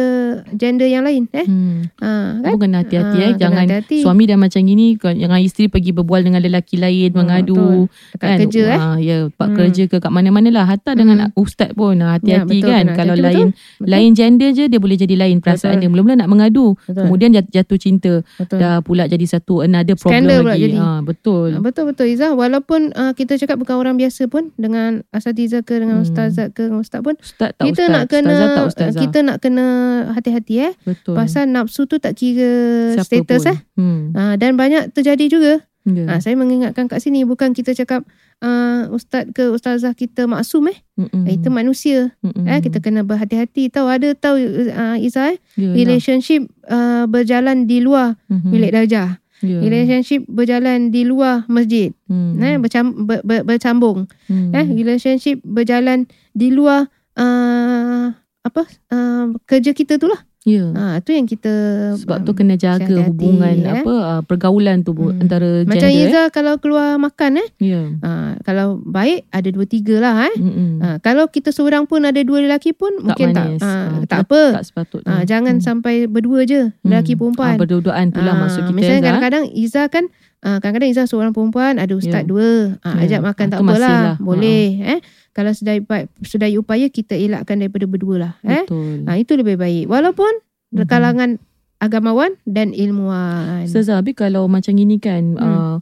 gender 0.54 0.86
yang 0.86 1.02
lain. 1.02 1.26
Eh? 1.34 1.42
Hmm. 1.42 1.90
Ha, 1.98 2.38
kan? 2.46 2.54
Bukan 2.54 2.70
hati-hati. 2.78 3.18
Ha, 3.18 3.26
eh. 3.26 3.32
Jangan 3.34 3.66
hati-hati. 3.66 3.98
suami 4.06 4.30
dah 4.30 4.38
macam 4.38 4.62
gini. 4.62 4.94
Jangan 4.94 5.42
isteri 5.42 5.66
pergi 5.66 5.90
berbual 5.90 6.22
dengan 6.22 6.46
lelaki 6.46 6.78
lain. 6.78 7.10
Ha, 7.10 7.18
mengadu. 7.18 7.90
Kan? 8.22 8.46
kerja. 8.46 8.62
Eh? 8.62 8.78
Ha, 8.78 8.88
ya, 9.02 9.18
pak 9.34 9.50
hmm. 9.50 9.58
kerja 9.58 9.84
ke 9.90 9.98
kat 9.98 10.12
mana-mana 10.14 10.54
lah. 10.54 10.70
Hatta 10.70 10.94
hmm. 10.94 11.00
dengan 11.02 11.18
ustaz 11.34 11.74
pun. 11.74 11.98
Hati-hati 11.98 12.30
ya, 12.30 12.46
betul, 12.46 12.70
kan. 12.70 12.86
Kalau 12.94 13.14
hati-hati, 13.18 13.26
lain 13.26 13.48
betul. 13.50 13.90
lain 13.90 14.10
gender 14.14 14.50
je 14.54 14.64
dia 14.70 14.80
boleh 14.80 14.98
jadi 15.02 15.16
lain 15.18 15.38
perasaan 15.42 15.82
betul. 15.82 15.82
dia. 15.82 15.90
Mula-mula 15.90 16.16
nak 16.22 16.30
mengadu. 16.30 16.78
Betul. 16.86 17.10
Kemudian 17.10 17.30
jatuh 17.42 17.80
cinta. 17.82 18.14
Betul. 18.38 18.58
Dah 18.62 18.86
pula 18.86 19.10
jadi 19.10 19.26
satu 19.26 19.66
another 19.66 19.98
problem 19.98 20.30
Skandal 20.30 20.46
lagi. 20.46 20.62
Jadi. 20.70 20.78
Ha, 20.78 21.02
betul. 21.02 21.58
Betul-betul 21.58 22.06
Izzah. 22.06 22.38
Walaupun 22.38 22.94
uh, 22.94 23.18
kita 23.18 23.34
cakap 23.42 23.58
bukan 23.58 23.82
orang 23.82 23.98
biasa 23.98 24.30
pun 24.30 24.54
dengan 24.62 25.02
asatiza 25.10 25.66
ke 25.66 25.82
dengan 25.82 26.02
hmm. 26.02 26.06
ustazat 26.06 26.54
ke 26.54 26.70
dengan 26.70 26.86
ustaz 26.86 27.02
pun 27.02 27.18
ustaz 27.18 27.47
tak 27.56 27.66
kita 27.72 27.84
ustaz, 27.88 27.96
nak 27.96 28.06
kena 28.10 28.36
tak 28.56 28.66
ustazah. 28.68 29.02
kita 29.02 29.20
nak 29.24 29.38
kena 29.40 29.66
hati-hati 30.12 30.56
eh 30.68 30.74
Betul. 30.84 31.16
pasal 31.16 31.48
nafsu 31.48 31.88
tu 31.88 32.02
tak 32.02 32.18
kira 32.18 32.52
Siapa 32.98 33.08
status 33.08 33.44
pun. 33.46 33.52
eh 33.54 33.58
hmm. 33.80 34.02
uh, 34.12 34.34
dan 34.36 34.52
banyak 34.60 34.92
terjadi 34.92 35.26
juga 35.32 35.54
yeah. 35.88 36.12
uh, 36.12 36.20
saya 36.20 36.36
mengingatkan 36.36 36.92
kat 36.92 37.00
sini 37.00 37.24
bukan 37.24 37.56
kita 37.56 37.72
cakap 37.72 38.04
uh, 38.44 38.92
ustaz 38.92 39.30
ke 39.32 39.48
ustazah 39.48 39.96
kita 39.96 40.28
maksum 40.28 40.68
eh 40.68 40.78
Mm-mm. 41.00 41.24
itu 41.30 41.48
manusia 41.48 42.12
Mm-mm. 42.20 42.44
eh 42.50 42.60
kita 42.60 42.84
kena 42.84 43.08
berhati-hati 43.08 43.72
tahu 43.72 43.88
ada 43.88 44.12
tahu 44.18 44.36
uh, 44.68 44.98
Isa 45.00 45.36
eh 45.36 45.38
yeah, 45.56 45.74
relationship 45.74 46.52
uh, 46.68 47.08
berjalan 47.08 47.70
di 47.70 47.80
luar 47.80 48.20
mm-hmm. 48.28 48.52
bilik 48.52 48.72
darjah 48.76 49.22
yeah. 49.42 49.62
relationship 49.62 50.26
berjalan 50.28 50.90
di 50.90 51.06
luar 51.06 51.46
masjid 51.50 51.94
hmm. 52.10 52.42
eh 52.42 52.56
bercam, 52.58 53.06
ber, 53.06 53.22
ber, 53.22 53.46
bercambung 53.46 54.10
hmm. 54.30 54.54
eh 54.54 54.66
relationship 54.74 55.42
berjalan 55.46 56.10
di 56.34 56.50
luar 56.50 56.90
uh, 57.18 58.14
apa 58.46 58.62
uh, 58.94 59.36
kerja 59.44 59.76
kita 59.76 60.00
tu 60.00 60.08
lah 60.08 60.22
Ya. 60.48 60.64
Ha, 60.72 61.04
tu 61.04 61.12
yang 61.12 61.28
kita 61.28 61.52
sebab 62.00 62.24
tu 62.24 62.32
kena 62.32 62.56
jaga 62.56 62.80
hati-hati, 62.80 63.04
hubungan 63.12 63.68
eh? 63.68 63.84
apa 63.84 63.94
uh, 64.00 64.22
pergaulan 64.24 64.80
tu 64.80 64.96
hmm. 64.96 65.20
antara 65.20 65.68
Macam 65.68 65.92
gender. 65.92 65.92
Macam 65.92 66.08
Iza 66.08 66.22
eh? 66.24 66.28
kalau 66.32 66.54
keluar 66.64 66.96
makan 66.96 67.44
eh. 67.44 67.50
Ya. 67.60 67.84
Ha, 68.00 68.40
kalau 68.48 68.80
baik 68.80 69.28
ada 69.28 69.50
dua 69.52 69.68
tiga 69.68 70.00
lah 70.00 70.32
eh. 70.32 70.36
Ha, 70.40 71.04
kalau 71.04 71.28
kita 71.28 71.52
seorang 71.52 71.84
pun 71.84 72.00
ada 72.08 72.24
dua 72.24 72.48
lelaki 72.48 72.72
pun 72.72 72.96
tak 72.96 73.04
mungkin 73.12 73.28
manis. 73.36 73.60
tak 73.60 73.68
ha, 73.68 73.76
ha, 73.76 74.06
tak 74.08 74.20
apa. 74.24 74.42
Tak 74.56 74.66
sepatutnya. 74.72 75.12
Ha, 75.12 75.24
jangan 75.28 75.60
hmm. 75.60 75.66
sampai 75.68 76.08
berdua 76.08 76.48
je 76.48 76.72
lelaki 76.88 77.20
hmm. 77.20 77.20
perempuan. 77.20 77.52
Ha, 77.52 77.60
berdua-duaan 77.60 78.06
tu 78.16 78.24
lah 78.24 78.40
ha, 78.40 78.42
maksud 78.48 78.72
kita. 78.72 78.78
Misalnya 78.80 79.02
kadang-kadang 79.04 79.44
Iza 79.52 79.92
kan 79.92 80.08
Uh, 80.38 80.62
kadang-kadang 80.62 80.94
Izzah 80.94 81.10
seorang 81.10 81.34
perempuan 81.34 81.82
Ada 81.82 81.98
ustaz 81.98 82.22
yeah. 82.22 82.30
dua 82.30 82.78
uh, 82.78 82.86
yeah. 82.86 83.10
Ajak 83.10 83.22
makan 83.26 83.46
uh, 83.50 83.52
tak 83.58 83.60
apalah 83.66 83.98
lah. 84.06 84.16
Boleh 84.22 84.70
uh. 84.86 84.94
eh 84.94 85.00
kalau 85.38 85.54
sedaya, 85.54 85.78
sedaya 86.26 86.58
upaya 86.58 86.90
kita 86.90 87.14
elakkan 87.14 87.62
daripada 87.62 87.86
berdua 87.86 88.16
lah. 88.18 88.34
Eh? 88.42 88.66
Betul. 88.66 89.06
Ha, 89.06 89.22
itu 89.22 89.38
lebih 89.38 89.62
baik. 89.62 89.86
Walaupun 89.86 90.34
mm-hmm. 90.42 90.90
kalangan 90.90 91.38
agamawan 91.78 92.34
dan 92.50 92.74
ilmuwan. 92.74 93.70
Ustazah, 93.70 94.02
tapi 94.02 94.18
kalau 94.18 94.50
macam 94.50 94.74
ini 94.74 94.98
kan, 94.98 95.38
hmm. 95.38 95.46
uh, 95.46 95.78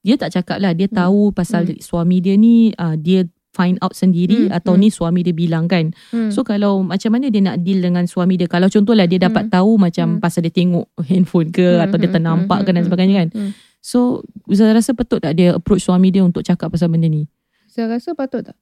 dia 0.00 0.16
tak 0.16 0.32
cakap 0.32 0.64
lah. 0.64 0.72
Dia 0.72 0.88
hmm. 0.88 0.96
tahu 0.96 1.28
pasal 1.36 1.68
hmm. 1.68 1.84
suami 1.84 2.24
dia 2.24 2.40
ni, 2.40 2.72
uh, 2.72 2.96
dia 2.96 3.28
find 3.56 3.80
out 3.80 3.96
sendiri 3.96 4.52
hmm. 4.52 4.56
atau 4.56 4.76
hmm. 4.76 4.80
ni 4.84 4.88
suami 4.92 5.20
dia 5.24 5.32
bilang 5.32 5.64
kan. 5.64 5.96
Hmm. 6.12 6.28
So 6.28 6.44
kalau 6.44 6.84
macam 6.84 7.16
mana 7.16 7.32
dia 7.32 7.40
nak 7.40 7.64
deal 7.64 7.80
dengan 7.80 8.04
suami 8.04 8.36
dia. 8.36 8.44
Kalau 8.44 8.68
contohlah 8.68 9.08
dia 9.08 9.16
dapat 9.16 9.48
hmm. 9.48 9.52
tahu 9.56 9.80
macam 9.80 10.06
hmm. 10.16 10.20
pasal 10.20 10.44
dia 10.44 10.52
tengok 10.52 10.92
handphone 11.08 11.48
ke 11.48 11.64
hmm. 11.64 11.84
atau 11.88 11.96
dia 11.96 12.08
hmm. 12.12 12.16
ternampak 12.20 12.58
hmm. 12.60 12.66
ke 12.68 12.70
dan 12.72 12.76
hmm. 12.76 12.88
sebagainya 12.92 13.14
kan. 13.16 13.28
Hmm. 13.32 13.50
So 13.80 14.20
Ustazah 14.44 14.76
rasa 14.76 14.92
patut 14.92 15.24
tak 15.24 15.40
dia 15.40 15.56
approach 15.56 15.88
suami 15.88 16.12
dia 16.12 16.20
untuk 16.20 16.44
cakap 16.44 16.68
pasal 16.68 16.92
benda 16.92 17.08
ni? 17.08 17.24
Saya 17.72 17.92
rasa 17.96 18.12
patut 18.12 18.44
tak? 18.44 18.56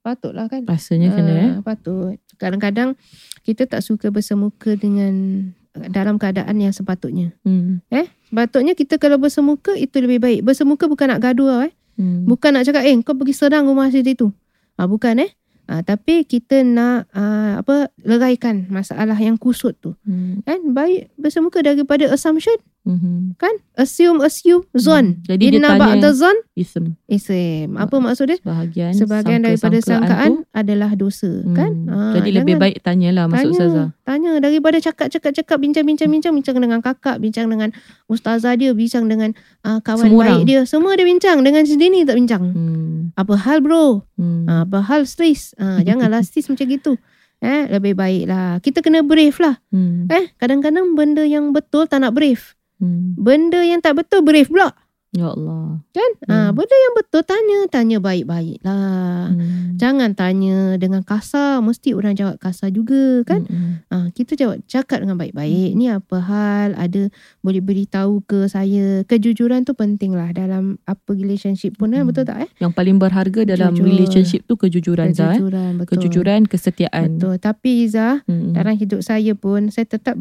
Patutlah 0.00 0.48
kan. 0.48 0.64
Rasanya 0.64 1.12
uh, 1.12 1.14
kena 1.14 1.32
eh. 1.36 1.50
Patut. 1.60 2.16
Kadang-kadang 2.40 2.96
kita 3.44 3.68
tak 3.68 3.84
suka 3.84 4.08
bersemuka 4.08 4.72
dengan 4.76 5.44
dalam 5.74 6.18
keadaan 6.18 6.56
yang 6.58 6.74
sepatutnya. 6.74 7.36
Hmm. 7.46 7.84
Eh, 7.92 8.10
sepatutnya 8.26 8.74
kita 8.74 8.98
kalau 8.98 9.20
bersemuka 9.20 9.76
itu 9.76 10.02
lebih 10.02 10.18
baik. 10.18 10.40
Bersemuka 10.42 10.90
bukan 10.90 11.14
nak 11.14 11.22
gaduh 11.22 11.68
eh. 11.68 11.72
Hmm. 12.00 12.24
Bukan 12.24 12.56
nak 12.56 12.64
cakap 12.64 12.82
eh 12.88 12.96
kau 13.04 13.14
pergi 13.14 13.34
serang 13.36 13.68
rumah 13.68 13.92
si 13.92 14.00
itu. 14.00 14.32
Ah 14.80 14.88
bukan 14.88 15.20
eh. 15.20 15.30
Ah, 15.70 15.86
tapi 15.86 16.26
kita 16.26 16.66
nak 16.66 17.06
ah, 17.14 17.62
apa 17.62 17.94
leraikan 18.02 18.66
masalah 18.74 19.14
yang 19.14 19.38
kusut 19.38 19.78
tu. 19.78 19.94
Hmm. 20.02 20.42
Kan 20.42 20.74
baik 20.74 21.14
bersemuka 21.14 21.62
daripada 21.62 22.10
assumption 22.10 22.58
Mm-hmm. 22.80 23.36
Kan? 23.36 23.54
Assume, 23.76 24.24
assume, 24.24 24.64
zon. 24.72 25.20
Mm. 25.20 25.28
Jadi 25.28 25.42
Inna 25.52 25.76
dia 25.76 25.80
tanya 25.84 26.10
zon, 26.16 26.36
ism. 26.56 26.96
Ism. 27.04 27.76
Apa 27.76 28.00
maksud 28.00 28.24
dia? 28.32 28.38
Sebahagian, 28.40 28.92
Sebahagian 28.96 29.40
daripada 29.44 29.78
sangkaan 29.84 30.30
tu, 30.32 30.56
adalah 30.56 30.90
dosa. 30.96 31.28
Mm. 31.28 31.54
Kan? 31.56 31.72
Ha, 31.86 31.96
Jadi 32.16 32.30
jangan, 32.32 32.38
lebih 32.40 32.54
baik 32.56 32.76
tanyalah 32.80 33.24
maksud 33.28 33.52
tanya, 33.52 33.60
Ustazah. 33.60 33.88
Tanya. 34.08 34.32
Daripada 34.40 34.76
cakap-cakap-cakap, 34.80 35.58
bincang-bincang-bincang, 35.60 36.32
bincang 36.32 36.56
dengan 36.56 36.80
kakak, 36.80 37.16
bincang 37.20 37.46
dengan 37.52 37.68
ustazah 38.08 38.56
dia, 38.56 38.72
bincang 38.72 39.04
dengan 39.06 39.36
uh, 39.68 39.78
kawan 39.84 40.08
Semua 40.08 40.22
baik 40.24 40.32
orang. 40.32 40.48
dia. 40.48 40.60
Semua 40.64 40.92
dia 40.96 41.06
bincang. 41.06 41.38
Dengan 41.44 41.62
sendiri 41.68 42.00
tak 42.08 42.16
bincang. 42.16 42.42
Mm. 42.48 42.98
Apa 43.12 43.34
hal 43.36 43.60
bro? 43.60 44.08
Mm. 44.16 44.48
apa 44.48 44.78
hal 44.88 45.04
stres? 45.04 45.52
Uh, 45.60 45.84
janganlah 45.88 46.24
stres 46.24 46.48
macam 46.48 46.64
gitu. 46.64 46.96
Eh, 47.40 47.72
lebih 47.72 47.96
baik 47.96 48.28
lah. 48.28 48.60
Kita 48.60 48.84
kena 48.84 49.00
brave 49.00 49.32
lah. 49.40 49.56
Hmm. 49.72 50.04
Eh, 50.12 50.28
kadang-kadang 50.36 50.92
benda 50.92 51.24
yang 51.24 51.56
betul 51.56 51.88
tak 51.88 52.04
nak 52.04 52.12
brave. 52.12 52.52
Hmm. 52.80 53.12
Benda 53.14 53.60
yang 53.60 53.78
tak 53.78 54.00
betul 54.00 54.24
brave 54.24 54.48
pula. 54.48 54.72
Ya 55.10 55.26
Allah. 55.26 55.82
Kan? 55.90 56.10
Hmm. 56.22 56.30
Ha, 56.30 56.50
benda 56.54 56.70
yang 56.70 56.94
betul 56.94 57.26
tanya, 57.26 57.58
tanya 57.66 57.98
baik-baik 57.98 58.62
lah. 58.62 59.34
Hmm. 59.34 59.74
Jangan 59.74 60.14
tanya 60.14 60.78
dengan 60.78 61.02
kasar. 61.02 61.58
Mesti 61.58 61.98
orang 61.98 62.14
jawab 62.14 62.38
kasar 62.38 62.70
juga 62.70 63.26
kan? 63.26 63.42
Hmm. 63.42 63.82
Ha, 63.90 64.14
kita 64.14 64.38
jawab 64.38 64.62
cakap 64.70 65.02
dengan 65.02 65.18
baik-baik. 65.18 65.74
Ni 65.74 65.90
apa 65.90 66.14
hal? 66.22 66.78
Ada 66.78 67.10
boleh 67.42 67.58
beritahu 67.58 68.22
ke 68.22 68.46
saya? 68.46 69.02
Kejujuran 69.02 69.66
tu 69.66 69.74
penting 69.74 70.14
lah 70.14 70.30
dalam 70.30 70.78
apa 70.86 71.10
relationship 71.10 71.74
pun 71.74 71.90
kan? 71.90 72.06
Hmm. 72.06 72.14
Betul 72.14 72.30
tak 72.30 72.46
eh? 72.46 72.50
Yang 72.62 72.72
paling 72.78 72.96
berharga 73.02 73.40
dalam 73.42 73.74
Jujur. 73.74 73.90
relationship 73.90 74.46
tu 74.46 74.54
kejujuran 74.54 75.10
Zah. 75.10 75.34
Eh? 75.34 75.42
Kejujuran, 75.42 75.70
betul. 75.74 75.90
Kejujuran, 75.90 76.40
kesetiaan. 76.46 77.18
Betul. 77.18 77.34
Tapi 77.42 77.70
Izzah, 77.82 78.22
Hmm. 78.30 78.54
dalam 78.54 78.78
hidup 78.78 79.02
saya 79.02 79.34
pun 79.34 79.74
saya 79.74 79.90
tetap 79.90 80.14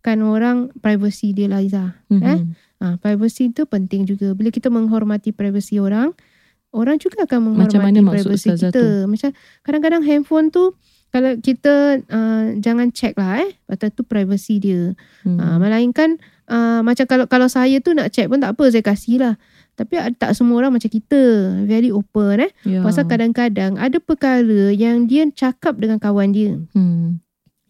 berikan 0.00 0.24
orang 0.24 0.58
privacy 0.80 1.36
dia 1.36 1.44
lah 1.44 1.60
Izzah. 1.60 1.92
Hmm. 2.08 2.24
Eh? 2.24 2.38
Ha, 2.80 2.96
privacy 2.96 3.52
tu 3.52 3.68
penting 3.68 4.08
juga. 4.08 4.32
Bila 4.32 4.48
kita 4.48 4.72
menghormati 4.72 5.36
privacy 5.36 5.76
orang, 5.76 6.16
orang 6.72 6.96
juga 6.96 7.28
akan 7.28 7.52
menghormati 7.52 7.76
Macam 7.76 7.80
mana 7.84 7.98
maksud 8.08 8.32
privacy 8.32 8.50
kita. 8.56 9.04
Macam 9.04 9.28
kadang-kadang 9.60 10.02
handphone 10.08 10.48
tu 10.48 10.72
kalau 11.12 11.36
kita 11.36 12.00
uh, 12.08 12.56
jangan 12.56 12.88
check 12.96 13.12
lah 13.20 13.44
eh. 13.44 13.52
Pasal 13.68 13.92
tu 13.92 14.08
privacy 14.08 14.56
dia. 14.56 14.96
Hmm. 15.28 15.36
Ha, 15.36 15.60
melainkan 15.60 16.16
uh, 16.48 16.80
macam 16.80 17.04
kalau 17.04 17.28
kalau 17.28 17.52
saya 17.52 17.76
tu 17.84 17.92
nak 17.92 18.08
check 18.08 18.32
pun 18.32 18.40
tak 18.40 18.56
apa 18.56 18.64
saya 18.72 18.80
kasih 18.80 19.20
lah. 19.20 19.34
Tapi 19.76 20.00
tak 20.16 20.32
semua 20.32 20.64
orang 20.64 20.80
macam 20.80 20.88
kita. 20.88 21.20
Very 21.68 21.92
open 21.92 22.48
eh. 22.48 22.52
Ya. 22.64 22.80
Pasal 22.80 23.04
kadang-kadang 23.04 23.76
ada 23.76 24.00
perkara 24.00 24.72
yang 24.72 25.04
dia 25.04 25.28
cakap 25.28 25.76
dengan 25.76 26.00
kawan 26.00 26.32
dia. 26.32 26.56
Hmm. 26.72 27.20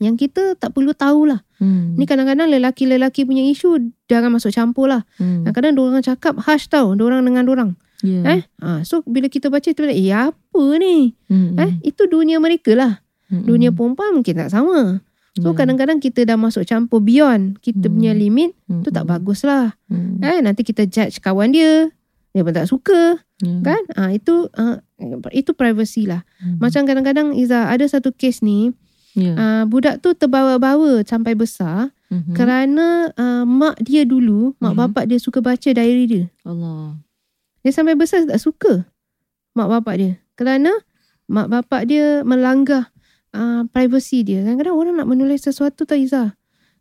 Yang 0.01 0.27
kita 0.27 0.57
tak 0.57 0.73
perlu 0.73 0.97
tahulah. 0.97 1.45
Hmm. 1.61 1.93
Ni 1.95 2.09
kadang-kadang 2.09 2.49
lelaki-lelaki 2.49 3.29
punya 3.29 3.45
isu 3.45 3.93
jangan 4.09 4.33
masuk 4.33 4.49
campur 4.51 4.89
lah. 4.89 5.05
Hmm. 5.21 5.45
Kadang-kadang 5.45 5.73
diorang 5.77 6.01
cakap 6.01 6.41
harsh 6.41 6.73
tau. 6.73 6.97
Diorang 6.97 7.21
dengan 7.21 7.45
diorang. 7.45 7.71
Ya. 8.01 8.25
Eh? 8.33 8.41
Ha, 8.65 8.81
so 8.81 9.05
bila 9.05 9.29
kita 9.29 9.53
baca 9.53 9.61
kita 9.61 9.85
bilang, 9.85 9.93
eh 10.01 10.09
apa 10.09 10.63
ni? 10.81 11.13
Hmm. 11.29 11.53
Eh? 11.61 11.93
Itu 11.93 12.09
dunia 12.09 12.41
mereka 12.41 12.73
lah. 12.73 13.05
Hmm. 13.29 13.45
Dunia 13.45 13.77
perempuan 13.77 14.17
mungkin 14.17 14.41
tak 14.41 14.49
sama. 14.49 15.05
So 15.37 15.53
Ya. 15.53 15.57
kadang-kadang 15.63 16.01
kita 16.01 16.25
dah 16.27 16.41
masuk 16.41 16.65
campur 16.65 17.05
beyond 17.05 17.61
kita 17.61 17.87
Hmm. 17.87 18.01
punya 18.01 18.13
limit. 18.17 18.57
Hmm. 18.67 18.81
Tu 18.81 18.89
tak 18.89 19.05
bagus 19.05 19.45
lah. 19.45 19.77
Hmm. 19.93 20.17
Eh? 20.25 20.41
Nanti 20.41 20.65
kita 20.65 20.89
judge 20.89 21.21
kawan 21.21 21.53
dia. 21.53 21.93
Dia 22.33 22.41
pun 22.41 22.57
tak 22.57 22.73
suka. 22.73 23.21
Ya. 23.45 23.53
Kan? 23.61 23.83
Ha, 24.01 24.17
itu 24.17 24.49
uh, 24.49 24.81
itu 25.31 25.53
privacy 25.53 26.09
lah. 26.09 26.25
Hmm. 26.41 26.57
Macam 26.57 26.89
kadang-kadang 26.89 27.37
Iza 27.37 27.69
ada 27.69 27.85
satu 27.85 28.17
kes 28.17 28.41
ni. 28.41 28.73
Ya. 29.19 29.35
Uh, 29.35 29.63
budak 29.67 29.99
tu 29.99 30.15
terbawa-bawa 30.15 31.03
sampai 31.03 31.35
besar. 31.35 31.91
Mhm. 32.11 32.35
Kerana 32.35 33.11
uh, 33.15 33.43
mak 33.47 33.83
dia 33.83 34.07
dulu, 34.07 34.55
mak 34.63 34.75
Mhm. 34.75 34.81
bapak 34.87 35.05
dia 35.11 35.19
suka 35.19 35.43
baca 35.43 35.69
diary 35.71 36.07
dia. 36.07 36.25
Allah. 36.47 36.99
Dia 37.67 37.73
sampai 37.75 37.99
besar 37.99 38.25
tak 38.27 38.39
suka 38.39 38.87
mak 39.55 39.69
bapak 39.69 39.95
dia. 39.99 40.13
Kerana 40.39 40.71
mak 41.27 41.51
bapak 41.51 41.91
dia 41.91 42.23
melanggar 42.23 42.91
uh, 43.35 43.67
privacy 43.71 44.23
dia. 44.23 44.47
Kadang-kadang 44.47 44.77
orang 44.79 44.95
nak 44.99 45.09
menulis 45.11 45.43
sesuatu 45.43 45.87
tau 45.87 45.99
Izzah. 45.99 46.35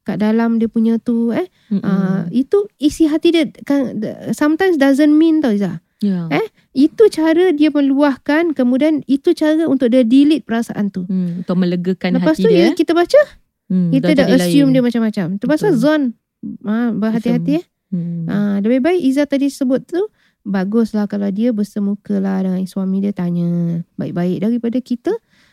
Kat 0.07 0.17
dalam 0.21 0.57
dia 0.57 0.69
punya 0.71 0.97
tu 0.97 1.33
eh. 1.33 1.49
Mm-mm. 1.69 1.83
Uh, 1.83 2.23
itu 2.31 2.65
isi 2.77 3.05
hati 3.05 3.29
dia 3.33 3.45
kan, 3.65 3.99
sometimes 4.33 4.77
doesn't 4.77 5.13
mean 5.13 5.41
tau 5.41 5.53
Izzah. 5.53 5.81
Ya. 5.99 6.31
eh? 6.31 6.47
Itu 6.71 7.07
cara 7.07 7.51
dia 7.51 7.67
meluahkan 7.69 8.55
kemudian 8.55 9.03
itu 9.05 9.31
cara 9.31 9.67
untuk 9.67 9.91
dia 9.91 10.01
delete 10.01 10.43
perasaan 10.43 10.87
tu. 10.89 11.03
Hmm. 11.03 11.43
Untuk 11.43 11.55
melegakan 11.55 12.15
Lepas 12.15 12.35
hati 12.35 12.43
tu 12.43 12.49
dia. 12.49 12.65
ya, 12.65 12.67
kita 12.71 12.91
baca, 12.93 13.21
Hmm. 13.67 13.91
kita 13.91 14.15
dah 14.15 14.25
jadi 14.25 14.41
assume 14.41 14.69
lain. 14.69 14.73
dia 14.73 14.83
macam-macam. 14.83 15.25
Tu 15.37 15.45
pasal 15.45 15.75
zon. 15.75 16.15
Ha, 16.63 16.89
berhati-hati 16.89 17.51
eh. 17.53 17.65
Hmm. 17.89 18.23
Ha, 18.25 18.35
lebih 18.59 18.79
baik 18.79 19.01
Izzah 19.03 19.27
tadi 19.27 19.49
sebut 19.49 19.83
tu 19.83 20.07
baguslah 20.41 21.03
kalau 21.05 21.27
dia 21.27 21.51
bersemuka 21.51 22.17
lah 22.17 22.39
dengan 22.39 22.63
suami 22.63 23.03
dia 23.03 23.11
tanya 23.11 23.81
baik-baik 23.93 24.39
daripada 24.39 24.79
kita 24.79 25.11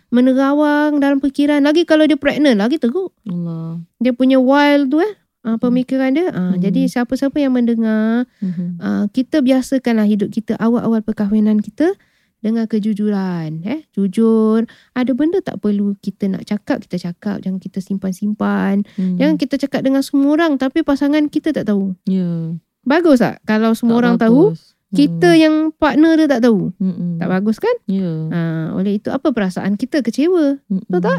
menerawang 0.08 0.96
dalam 0.96 1.18
fikiran 1.18 1.58
lagi 1.60 1.82
kalau 1.82 2.06
dia 2.06 2.14
pregnant 2.14 2.56
lagi 2.56 2.78
teruk 2.78 3.10
Allah. 3.24 3.82
dia 3.98 4.12
punya 4.12 4.38
wild 4.38 4.88
tu 4.88 5.02
eh 5.02 5.12
ha, 5.46 5.54
pemikiran 5.56 6.10
dia 6.10 6.26
ha, 6.28 6.50
Hmm. 6.50 6.58
jadi 6.58 6.90
siapa-siapa 6.90 7.38
yang 7.38 7.54
mendengar 7.54 8.26
Mhm. 8.38 8.66
ha, 8.76 8.88
kita 9.08 9.38
biasakanlah 9.40 10.04
hidup 10.04 10.28
kita 10.28 10.58
awal-awal 10.58 10.98
perkahwinan 11.00 11.58
kita 11.58 11.94
dengan 12.38 12.66
kejujuran 12.66 13.62
eh 13.64 13.86
jujur 13.90 14.66
ada 14.92 15.12
benda 15.12 15.38
tak 15.40 15.58
perlu 15.58 15.94
kita 15.96 16.28
nak 16.28 16.44
cakap 16.44 16.78
kita 16.80 16.98
cakap 17.00 17.40
jangan 17.40 17.58
kita 17.58 17.78
simpan-simpan 17.78 18.82
Hmm. 18.94 19.16
jangan 19.16 19.36
kita 19.36 19.54
cakap 19.56 19.80
dengan 19.80 20.02
semua 20.02 20.34
orang 20.34 20.54
tapi 20.56 20.82
pasangan 20.82 21.26
kita 21.26 21.50
tak 21.50 21.64
tahu 21.64 21.94
Ya. 22.04 22.54
bagus 22.82 23.18
tak 23.18 23.38
kalau 23.42 23.72
semua 23.72 23.96
Tak 23.96 24.00
orang 24.00 24.16
tahu 24.16 24.42
bagus. 24.52 24.74
kita 24.88 25.28
Hmm. 25.28 25.40
yang 25.40 25.54
partner 25.72 26.12
dia 26.14 26.28
tak 26.28 26.40
tahu. 26.40 26.70
Mm-mm. 26.78 27.18
Tak 27.18 27.28
bagus 27.28 27.58
kan? 27.58 27.74
Ya. 27.84 28.06
Ha, 28.30 28.40
oleh 28.72 28.96
itu 28.96 29.10
apa 29.10 29.28
perasaan 29.28 29.74
kita 29.74 30.00
kecewa. 30.00 30.62
Mm-mm. 30.62 30.86
Betul 30.86 31.02
tak? 31.02 31.18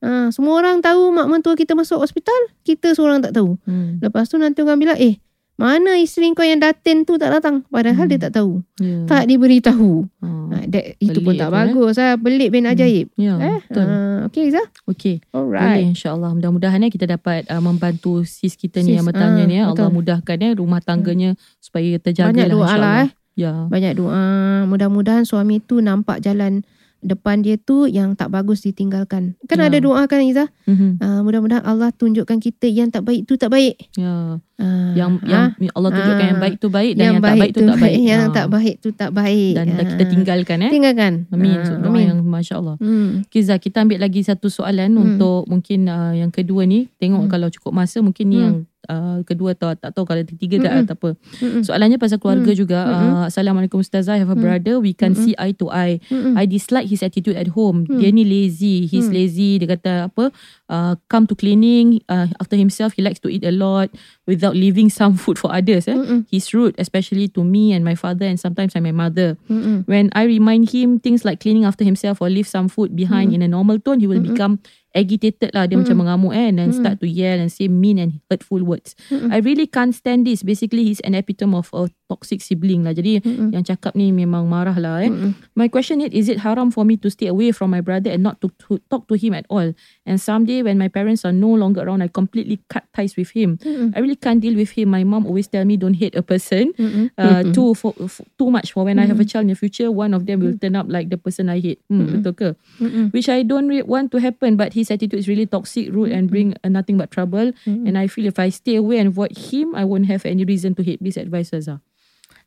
Ha, 0.00 0.28
semua 0.28 0.58
orang 0.58 0.80
tahu 0.80 1.08
mak 1.08 1.26
mentua 1.26 1.54
kita 1.54 1.72
masuk 1.72 2.00
hospital, 2.00 2.36
kita 2.62 2.92
seorang 2.92 3.20
tak 3.20 3.32
tahu. 3.32 3.56
Hmm. 3.64 3.96
Lepas 3.98 4.28
tu 4.28 4.36
nanti 4.36 4.60
orang 4.60 4.76
bilang, 4.76 4.98
"Eh, 4.98 5.16
mana 5.56 5.96
isteri 5.96 6.30
kau 6.32 6.44
yang 6.44 6.60
datin 6.60 7.02
tu 7.02 7.16
tak 7.16 7.32
datang?" 7.32 7.64
Padahal 7.66 8.04
Hmm. 8.04 8.12
dia 8.12 8.20
tak 8.28 8.36
tahu. 8.36 8.60
Ya. 8.76 9.08
Tak 9.08 9.24
diberitahu. 9.24 10.04
Ha. 10.20 10.28
Ha, 10.46 10.56
that, 10.68 10.84
itu 11.00 11.18
pun 11.20 11.34
tak 11.34 11.48
tu, 11.48 11.52
eh? 11.52 11.58
bagus 11.72 11.96
lah. 11.96 12.14
Pelik 12.14 12.48
bin 12.50 12.64
Hmm. 12.64 12.72
ajaib. 12.76 13.06
Ya. 13.16 13.34
Eh, 13.40 13.58
Betul. 13.66 13.82
ha, 13.82 13.96
okay 14.28 14.42
Izzah? 14.46 14.66
Boleh 14.86 15.18
Alright. 15.34 15.84
insyaAllah 15.90 16.30
Mudah-mudahan 16.34 16.80
eh, 16.82 16.90
kita 16.90 17.06
dapat 17.06 17.46
uh, 17.50 17.58
Membantu 17.58 18.22
sis 18.22 18.54
kita 18.54 18.78
ni 18.80 18.94
Sis, 18.94 18.96
Yang 19.02 19.06
bertanya 19.10 19.42
ah, 19.42 19.48
ni 19.48 19.56
eh. 19.58 19.64
Allah 19.66 19.88
mudahkan 19.90 20.38
eh, 20.38 20.52
Rumah 20.54 20.80
tangganya 20.82 21.30
Supaya 21.58 21.98
terjaga 21.98 22.30
Banyak 22.30 22.46
lah 22.46 22.54
doa 22.54 22.62
insyaAllah 22.62 22.94
lah 22.94 23.02
eh. 23.02 23.10
Ya 23.36 23.52
Banyak 23.68 23.92
doa. 23.98 24.24
Mudah-mudahan 24.64 25.24
suami 25.28 25.60
tu 25.60 25.78
nampak 25.78 26.24
jalan 26.24 26.64
depan 26.98 27.38
dia 27.38 27.56
tu 27.56 27.84
yang 27.84 28.12
tak 28.12 28.28
bagus 28.28 28.60
ditinggalkan. 28.60 29.36
Kan 29.44 29.58
Ya. 29.58 29.68
ada 29.68 29.78
doa 29.78 30.02
kan 30.04 30.20
Izzah? 30.20 30.48
Mhm. 30.64 30.98
Uh, 30.98 31.20
mudah-mudahan 31.22 31.62
Allah 31.62 31.90
tunjukkan 31.90 32.38
kita 32.38 32.66
yang 32.66 32.88
tak 32.88 33.02
baik 33.02 33.24
tu 33.24 33.34
tak 33.34 33.48
baik. 33.48 33.76
Ya 33.94 34.38
Uh, 34.56 34.96
yang 34.96 35.20
yang 35.20 35.52
Allah 35.76 35.92
tunjukkan 35.92 36.26
yang 36.26 36.40
baik 36.40 36.56
tu 36.56 36.72
baik 36.72 36.96
dan 36.96 37.04
yang, 37.04 37.16
tak 37.20 37.36
baik 37.36 37.52
tu 37.52 37.60
tak 37.60 37.76
baik. 37.76 37.96
Yang 38.00 38.22
Ha. 38.22 38.32
tak 38.32 38.46
baik 38.48 38.74
tu 38.80 38.88
tak 38.90 39.10
baik. 39.12 39.52
dan 39.52 39.64
Ah. 39.68 39.84
kita 39.84 40.04
tinggalkan 40.08 40.58
eh. 40.58 40.70
Tinggalkan. 40.72 41.12
Amin. 41.28 41.52
Ah, 41.52 41.64
So, 41.66 41.72
doa 41.76 41.92
amin. 41.92 42.04
yang 42.08 42.18
masya-Allah. 42.24 42.76
Hmm. 42.80 43.20
Okay 43.22 43.44
Zah, 43.44 43.60
kita 43.60 43.84
ambil 43.84 44.00
lagi 44.00 44.24
satu 44.24 44.48
soalan 44.48 44.88
Hmm. 44.88 45.04
untuk 45.12 45.44
mungkin 45.44 45.84
uh, 45.86 46.16
yang 46.16 46.32
kedua 46.32 46.64
ni. 46.64 46.88
Tengok 46.96 47.22
Hmm. 47.22 47.30
kalau 47.30 47.52
cukup 47.52 47.72
masa 47.74 48.00
mungkin 48.00 48.26
ni 48.26 48.34
Hmm. 48.34 48.42
yang 48.42 48.56
uh, 48.86 49.20
kedua 49.22 49.52
atau 49.52 49.74
tak 49.74 49.92
tahu 49.92 50.04
kalau 50.04 50.22
ketiga 50.22 50.56
tak 50.62 50.72
tak 50.88 50.96
apa. 50.98 51.10
Mm-mm. 51.42 51.62
Soalannya 51.62 51.98
pasal 51.98 52.18
keluarga 52.18 52.50
Hmm. 52.50 52.58
juga. 52.58 52.78
Uh, 52.82 53.24
Assalamualaikum 53.26 53.78
Ustazah, 53.78 54.16
I 54.16 54.22
have 54.22 54.30
a 54.30 54.38
brother. 54.38 54.78
We 54.78 54.92
can 54.92 55.12
Mm-mm. 55.12 55.22
see 55.22 55.34
eye 55.36 55.54
to 55.58 55.68
eye. 55.68 55.98
Mm-mm. 56.08 56.34
I 56.34 56.44
dislike 56.44 56.86
his 56.86 57.02
attitude 57.02 57.36
at 57.36 57.52
home. 57.52 57.84
Hmm. 57.84 57.98
Dia 57.98 58.10
ni 58.10 58.22
lazy. 58.22 58.86
He's 58.86 59.06
Hmm. 59.06 59.16
lazy. 59.16 59.58
Dia 59.58 59.74
kata 59.74 59.92
apa? 60.08 60.30
Uh, 60.66 60.94
come 61.06 61.26
to 61.26 61.34
cleaning. 61.34 62.00
Uh, 62.06 62.26
after 62.38 62.54
himself, 62.54 62.94
he 62.94 63.02
likes 63.02 63.18
to 63.20 63.28
eat 63.28 63.42
a 63.42 63.52
lot 63.52 63.90
without 64.24 64.54
leaving 64.54 64.88
some 64.88 65.14
food 65.14 65.36
for 65.36 65.50
others. 65.50 65.86
Eh? 65.86 65.94
He's 66.26 66.50
rude, 66.50 66.74
especially 66.78 67.28
to 67.34 67.42
me 67.42 67.70
and 67.70 67.82
my 67.82 67.94
father 67.94 68.26
and 68.26 68.38
sometimes 68.38 68.74
and 68.74 68.82
my 68.82 68.90
mother. 68.90 69.38
Mm-mm. 69.46 69.86
When 69.86 70.10
I 70.12 70.24
remind 70.24 70.70
him 70.70 70.98
things 70.98 71.22
like 71.22 71.38
cleaning 71.38 71.62
after 71.62 71.82
himself 71.82 72.18
or 72.18 72.28
leave 72.28 72.46
some 72.46 72.66
food 72.66 72.94
behind 72.94 73.30
Hmm. 73.30 73.36
in 73.36 73.42
a 73.42 73.50
normal 73.50 73.78
tone, 73.78 73.98
he 73.98 74.06
will 74.06 74.18
Mm-mm. 74.18 74.34
become 74.34 74.58
agitated 74.96 75.52
lah. 75.52 75.68
Dia 75.68 75.76
Mm-mm. 75.76 75.84
macam 75.84 75.96
mengamuk 76.00 76.32
eh, 76.32 76.48
and 76.48 76.56
Mm-mm. 76.58 76.72
start 76.72 76.96
to 76.98 77.06
yell 77.06 77.36
and 77.36 77.52
say 77.52 77.68
mean 77.68 78.00
and 78.00 78.18
hurtful 78.32 78.64
words. 78.64 78.96
Mm-mm. 79.12 79.28
I 79.28 79.44
really 79.44 79.68
can't 79.68 79.92
stand 79.92 80.24
this. 80.24 80.40
Basically, 80.40 80.88
he's 80.88 81.04
an 81.04 81.12
epitome 81.12 81.54
of 81.54 81.68
a 81.76 81.86
toxic 82.08 82.40
sibling 82.40 82.86
lah. 82.86 82.96
Jadi 82.96 83.20
Mm-mm. 83.20 83.52
yang 83.52 83.62
cakap 83.62 83.92
ni 83.92 84.08
memang 84.10 84.48
marah 84.48 84.74
lah 84.74 85.04
eh. 85.04 85.10
Mm-mm. 85.12 85.36
My 85.52 85.68
question 85.68 86.00
is, 86.00 86.10
is 86.10 86.26
it 86.32 86.40
haram 86.40 86.72
for 86.72 86.82
me 86.82 86.96
to 86.96 87.12
stay 87.12 87.28
away 87.28 87.52
from 87.52 87.68
my 87.68 87.84
brother 87.84 88.08
and 88.08 88.24
not 88.24 88.40
to, 88.40 88.48
to 88.64 88.80
talk 88.88 89.04
to 89.10 89.20
him 89.20 89.36
at 89.36 89.44
all? 89.52 89.76
And 90.06 90.16
someday 90.16 90.64
when 90.64 90.80
my 90.80 90.88
parents 90.88 91.28
are 91.28 91.34
no 91.34 91.52
longer 91.52 91.84
around, 91.84 92.00
I 92.00 92.08
completely 92.08 92.64
cut 92.72 92.88
ties 92.96 93.12
with 93.18 93.36
him. 93.36 93.60
Mm-mm. 93.60 93.92
I 93.92 94.00
really 94.00 94.16
can't 94.16 94.40
deal 94.40 94.56
with 94.56 94.72
him. 94.72 94.94
My 94.94 95.04
mom 95.04 95.26
always 95.28 95.50
tell 95.50 95.66
me 95.68 95.76
don't 95.76 95.98
hate 95.98 96.16
a 96.16 96.24
person. 96.24 96.72
Uh, 97.18 97.42
too 97.52 97.74
for, 97.74 97.92
f- 98.00 98.22
too 98.38 98.48
much 98.48 98.72
for 98.72 98.86
when 98.86 98.96
I 98.96 99.04
have 99.04 99.18
a 99.20 99.26
Mm. 99.26 99.30
child 99.34 99.42
in 99.50 99.52
the 99.52 99.58
future, 99.58 99.90
one 99.90 100.14
of 100.14 100.30
them 100.30 100.38
will 100.38 100.54
turn 100.54 100.78
up 100.78 100.86
like 100.86 101.10
the 101.10 101.18
person 101.18 101.50
I 101.50 101.58
hate. 101.58 101.82
Mm-mm. 101.90 102.22
betul 102.22 102.32
ke? 102.38 102.48
Mm-mm. 102.78 103.10
Which 103.10 103.26
I 103.26 103.42
don't 103.42 103.66
want 103.90 104.14
to 104.14 104.22
happen, 104.22 104.54
but 104.54 104.70
his 104.86 104.94
attitude 104.94 105.18
is 105.18 105.26
really 105.26 105.50
toxic, 105.50 105.90
rude, 105.90 106.14
and 106.14 106.30
bring 106.30 106.54
uh, 106.62 106.70
nothing 106.70 106.94
but 106.94 107.10
trouble. 107.10 107.50
Mm-mm. 107.66 107.90
And 107.90 107.98
I 107.98 108.06
feel 108.06 108.30
if 108.30 108.38
I 108.38 108.54
stay 108.54 108.78
away 108.78 109.02
and 109.02 109.10
avoid 109.10 109.34
him, 109.34 109.74
I 109.74 109.82
won't 109.82 110.06
have 110.06 110.22
any 110.22 110.46
reason 110.46 110.78
to 110.78 110.86
hate. 110.86 111.02
Please 111.02 111.18
advise 111.18 111.50
us. 111.50 111.66
ah. 111.66 111.82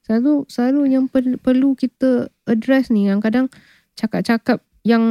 Selalu 0.08 0.48
selalu 0.48 0.82
yang 0.96 1.12
per, 1.12 1.28
perlu 1.44 1.76
kita 1.76 2.32
address 2.48 2.88
ni 2.88 3.12
yang 3.12 3.20
kadang 3.20 3.52
cakap-cakap 4.00 4.64
yang 4.88 5.04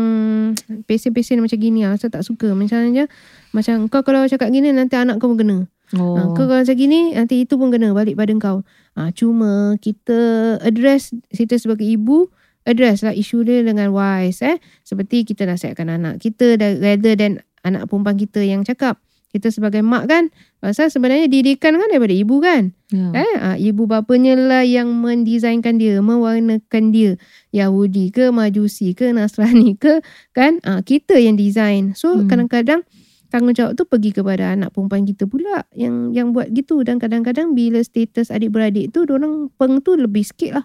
pesen-pesen 0.89 1.45
macam 1.45 1.61
gini 1.61 1.85
ah 1.85 1.93
saya 2.01 2.09
tak 2.09 2.25
suka 2.25 2.57
misalnya 2.57 3.05
macam 3.53 3.85
kau 3.93 4.01
kalau 4.01 4.25
cakap 4.25 4.49
gini 4.49 4.73
nanti 4.73 4.97
anak 4.97 5.21
kau 5.21 5.29
pun 5.29 5.39
kena 5.45 5.59
Oh, 5.97 6.21
Ha, 6.21 6.37
kau 6.37 6.45
kalau 6.45 6.61
macam 6.61 6.77
gini 6.77 7.17
nanti 7.17 7.49
itu 7.49 7.57
pun 7.57 7.73
kena 7.73 7.97
balik 7.97 8.13
pada 8.13 8.29
kau. 8.37 8.61
Ha, 8.93 9.09
cuma 9.17 9.73
kita 9.81 10.57
address 10.61 11.17
kita 11.33 11.57
sebagai 11.57 11.89
ibu 11.89 12.29
address 12.69 13.01
lah 13.01 13.11
isu 13.11 13.43
dia 13.43 13.65
dengan 13.65 13.89
wise 13.91 14.45
eh. 14.45 14.61
Seperti 14.83 15.25
kita 15.25 15.43
nasihatkan 15.43 15.89
anak 15.89 16.21
kita 16.21 16.55
dah- 16.55 16.77
rather 16.77 17.17
than 17.17 17.41
anak 17.65 17.89
perempuan 17.89 18.15
kita 18.15 18.45
yang 18.45 18.63
cakap. 18.63 19.01
Kita 19.29 19.53
sebagai 19.53 19.85
mak 19.85 20.09
kan, 20.09 20.33
pasal 20.57 20.89
sebenarnya 20.89 21.29
didikan 21.29 21.77
kan 21.77 21.85
daripada 21.85 22.17
ibu 22.17 22.41
kan. 22.41 22.73
Ya. 22.89 23.13
Eh, 23.13 23.33
ah, 23.37 23.57
ibu 23.57 23.85
bapanya 23.85 24.33
lah 24.33 24.65
yang 24.65 24.89
mendesainkan 24.89 25.77
dia, 25.77 26.01
mewarnakan 26.01 26.85
dia. 26.89 27.21
Yahudi 27.53 28.09
ke, 28.09 28.33
Majusi 28.33 28.97
ke, 28.97 29.13
Nasrani 29.13 29.77
ke, 29.85 30.01
kan? 30.33 30.65
Ah, 30.65 30.81
kita 30.81 31.21
yang 31.21 31.37
design. 31.37 31.93
So 31.93 32.17
Hmm. 32.17 32.25
kadang-kadang 32.25 32.89
tanggungjawab 33.29 33.77
tu 33.77 33.85
pergi 33.85 34.17
kepada 34.17 34.57
anak 34.57 34.73
perempuan 34.73 35.05
kita 35.05 35.29
pula 35.29 35.69
yang 35.77 36.17
yang 36.17 36.33
buat 36.33 36.49
gitu 36.49 36.81
dan 36.81 36.97
kadang-kadang 36.97 37.53
bila 37.53 37.85
status 37.85 38.33
adik-beradik 38.33 38.89
tu 38.89 39.05
orang 39.05 39.53
peng 39.61 39.85
tu 39.85 39.93
lebih 39.93 40.25
sikit 40.25 40.57
lah. 40.57 40.65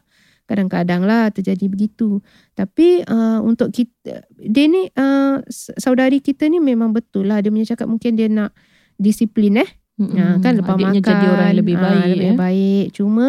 Kadang-kadang 0.53 1.01
lah 1.01 1.33
terjadi 1.33 1.65
begitu. 1.65 2.21
Tapi 2.53 3.01
uh, 3.09 3.41
untuk 3.41 3.73
kita, 3.73 4.21
dia 4.29 4.65
ni 4.69 4.85
uh, 4.93 5.41
saudari 5.49 6.21
kita 6.21 6.45
ni 6.45 6.61
memang 6.61 6.93
betul 6.93 7.25
lah. 7.25 7.41
Dia 7.41 7.49
punya 7.49 7.65
cakap 7.65 7.89
mungkin 7.89 8.13
dia 8.13 8.29
nak 8.29 8.53
disiplin 8.95 9.57
eh. 9.57 9.69
Mm-mm. 9.93 10.13
Ha, 10.13 10.41
kan 10.41 10.57
lepas 10.57 10.73
Adiknya 10.73 11.01
makan 11.01 11.09
jadi 11.09 11.25
orang 11.29 11.53
lebih 11.53 11.75
ah, 11.77 11.81
baik. 11.85 12.05
lebih 12.17 12.29
eh. 12.33 12.37
baik 12.37 12.85
cuma 12.97 13.25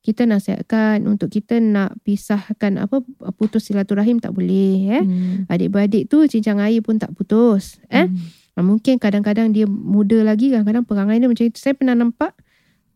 kita 0.00 0.22
nasihatkan 0.24 1.04
untuk 1.04 1.28
kita 1.28 1.60
nak 1.60 1.92
pisahkan 2.08 2.72
apa 2.80 3.04
putus 3.36 3.68
silaturahim 3.68 4.16
tak 4.16 4.32
boleh 4.32 4.96
eh 4.96 5.04
Hmm. 5.04 5.44
adik-beradik 5.44 6.08
tu 6.08 6.24
cincang 6.24 6.56
air 6.56 6.80
pun 6.80 6.96
tak 6.96 7.12
putus 7.12 7.76
eh 7.92 8.08
Hmm. 8.08 8.16
Ah, 8.56 8.64
mungkin 8.64 8.96
kadang-kadang 8.96 9.52
dia 9.52 9.68
muda 9.68 10.24
lagi 10.24 10.48
kadang-kadang 10.48 10.88
perangai 10.88 11.20
dia 11.20 11.28
macam 11.28 11.44
itu 11.44 11.60
saya 11.60 11.76
pernah 11.76 11.92
nampak 11.92 12.32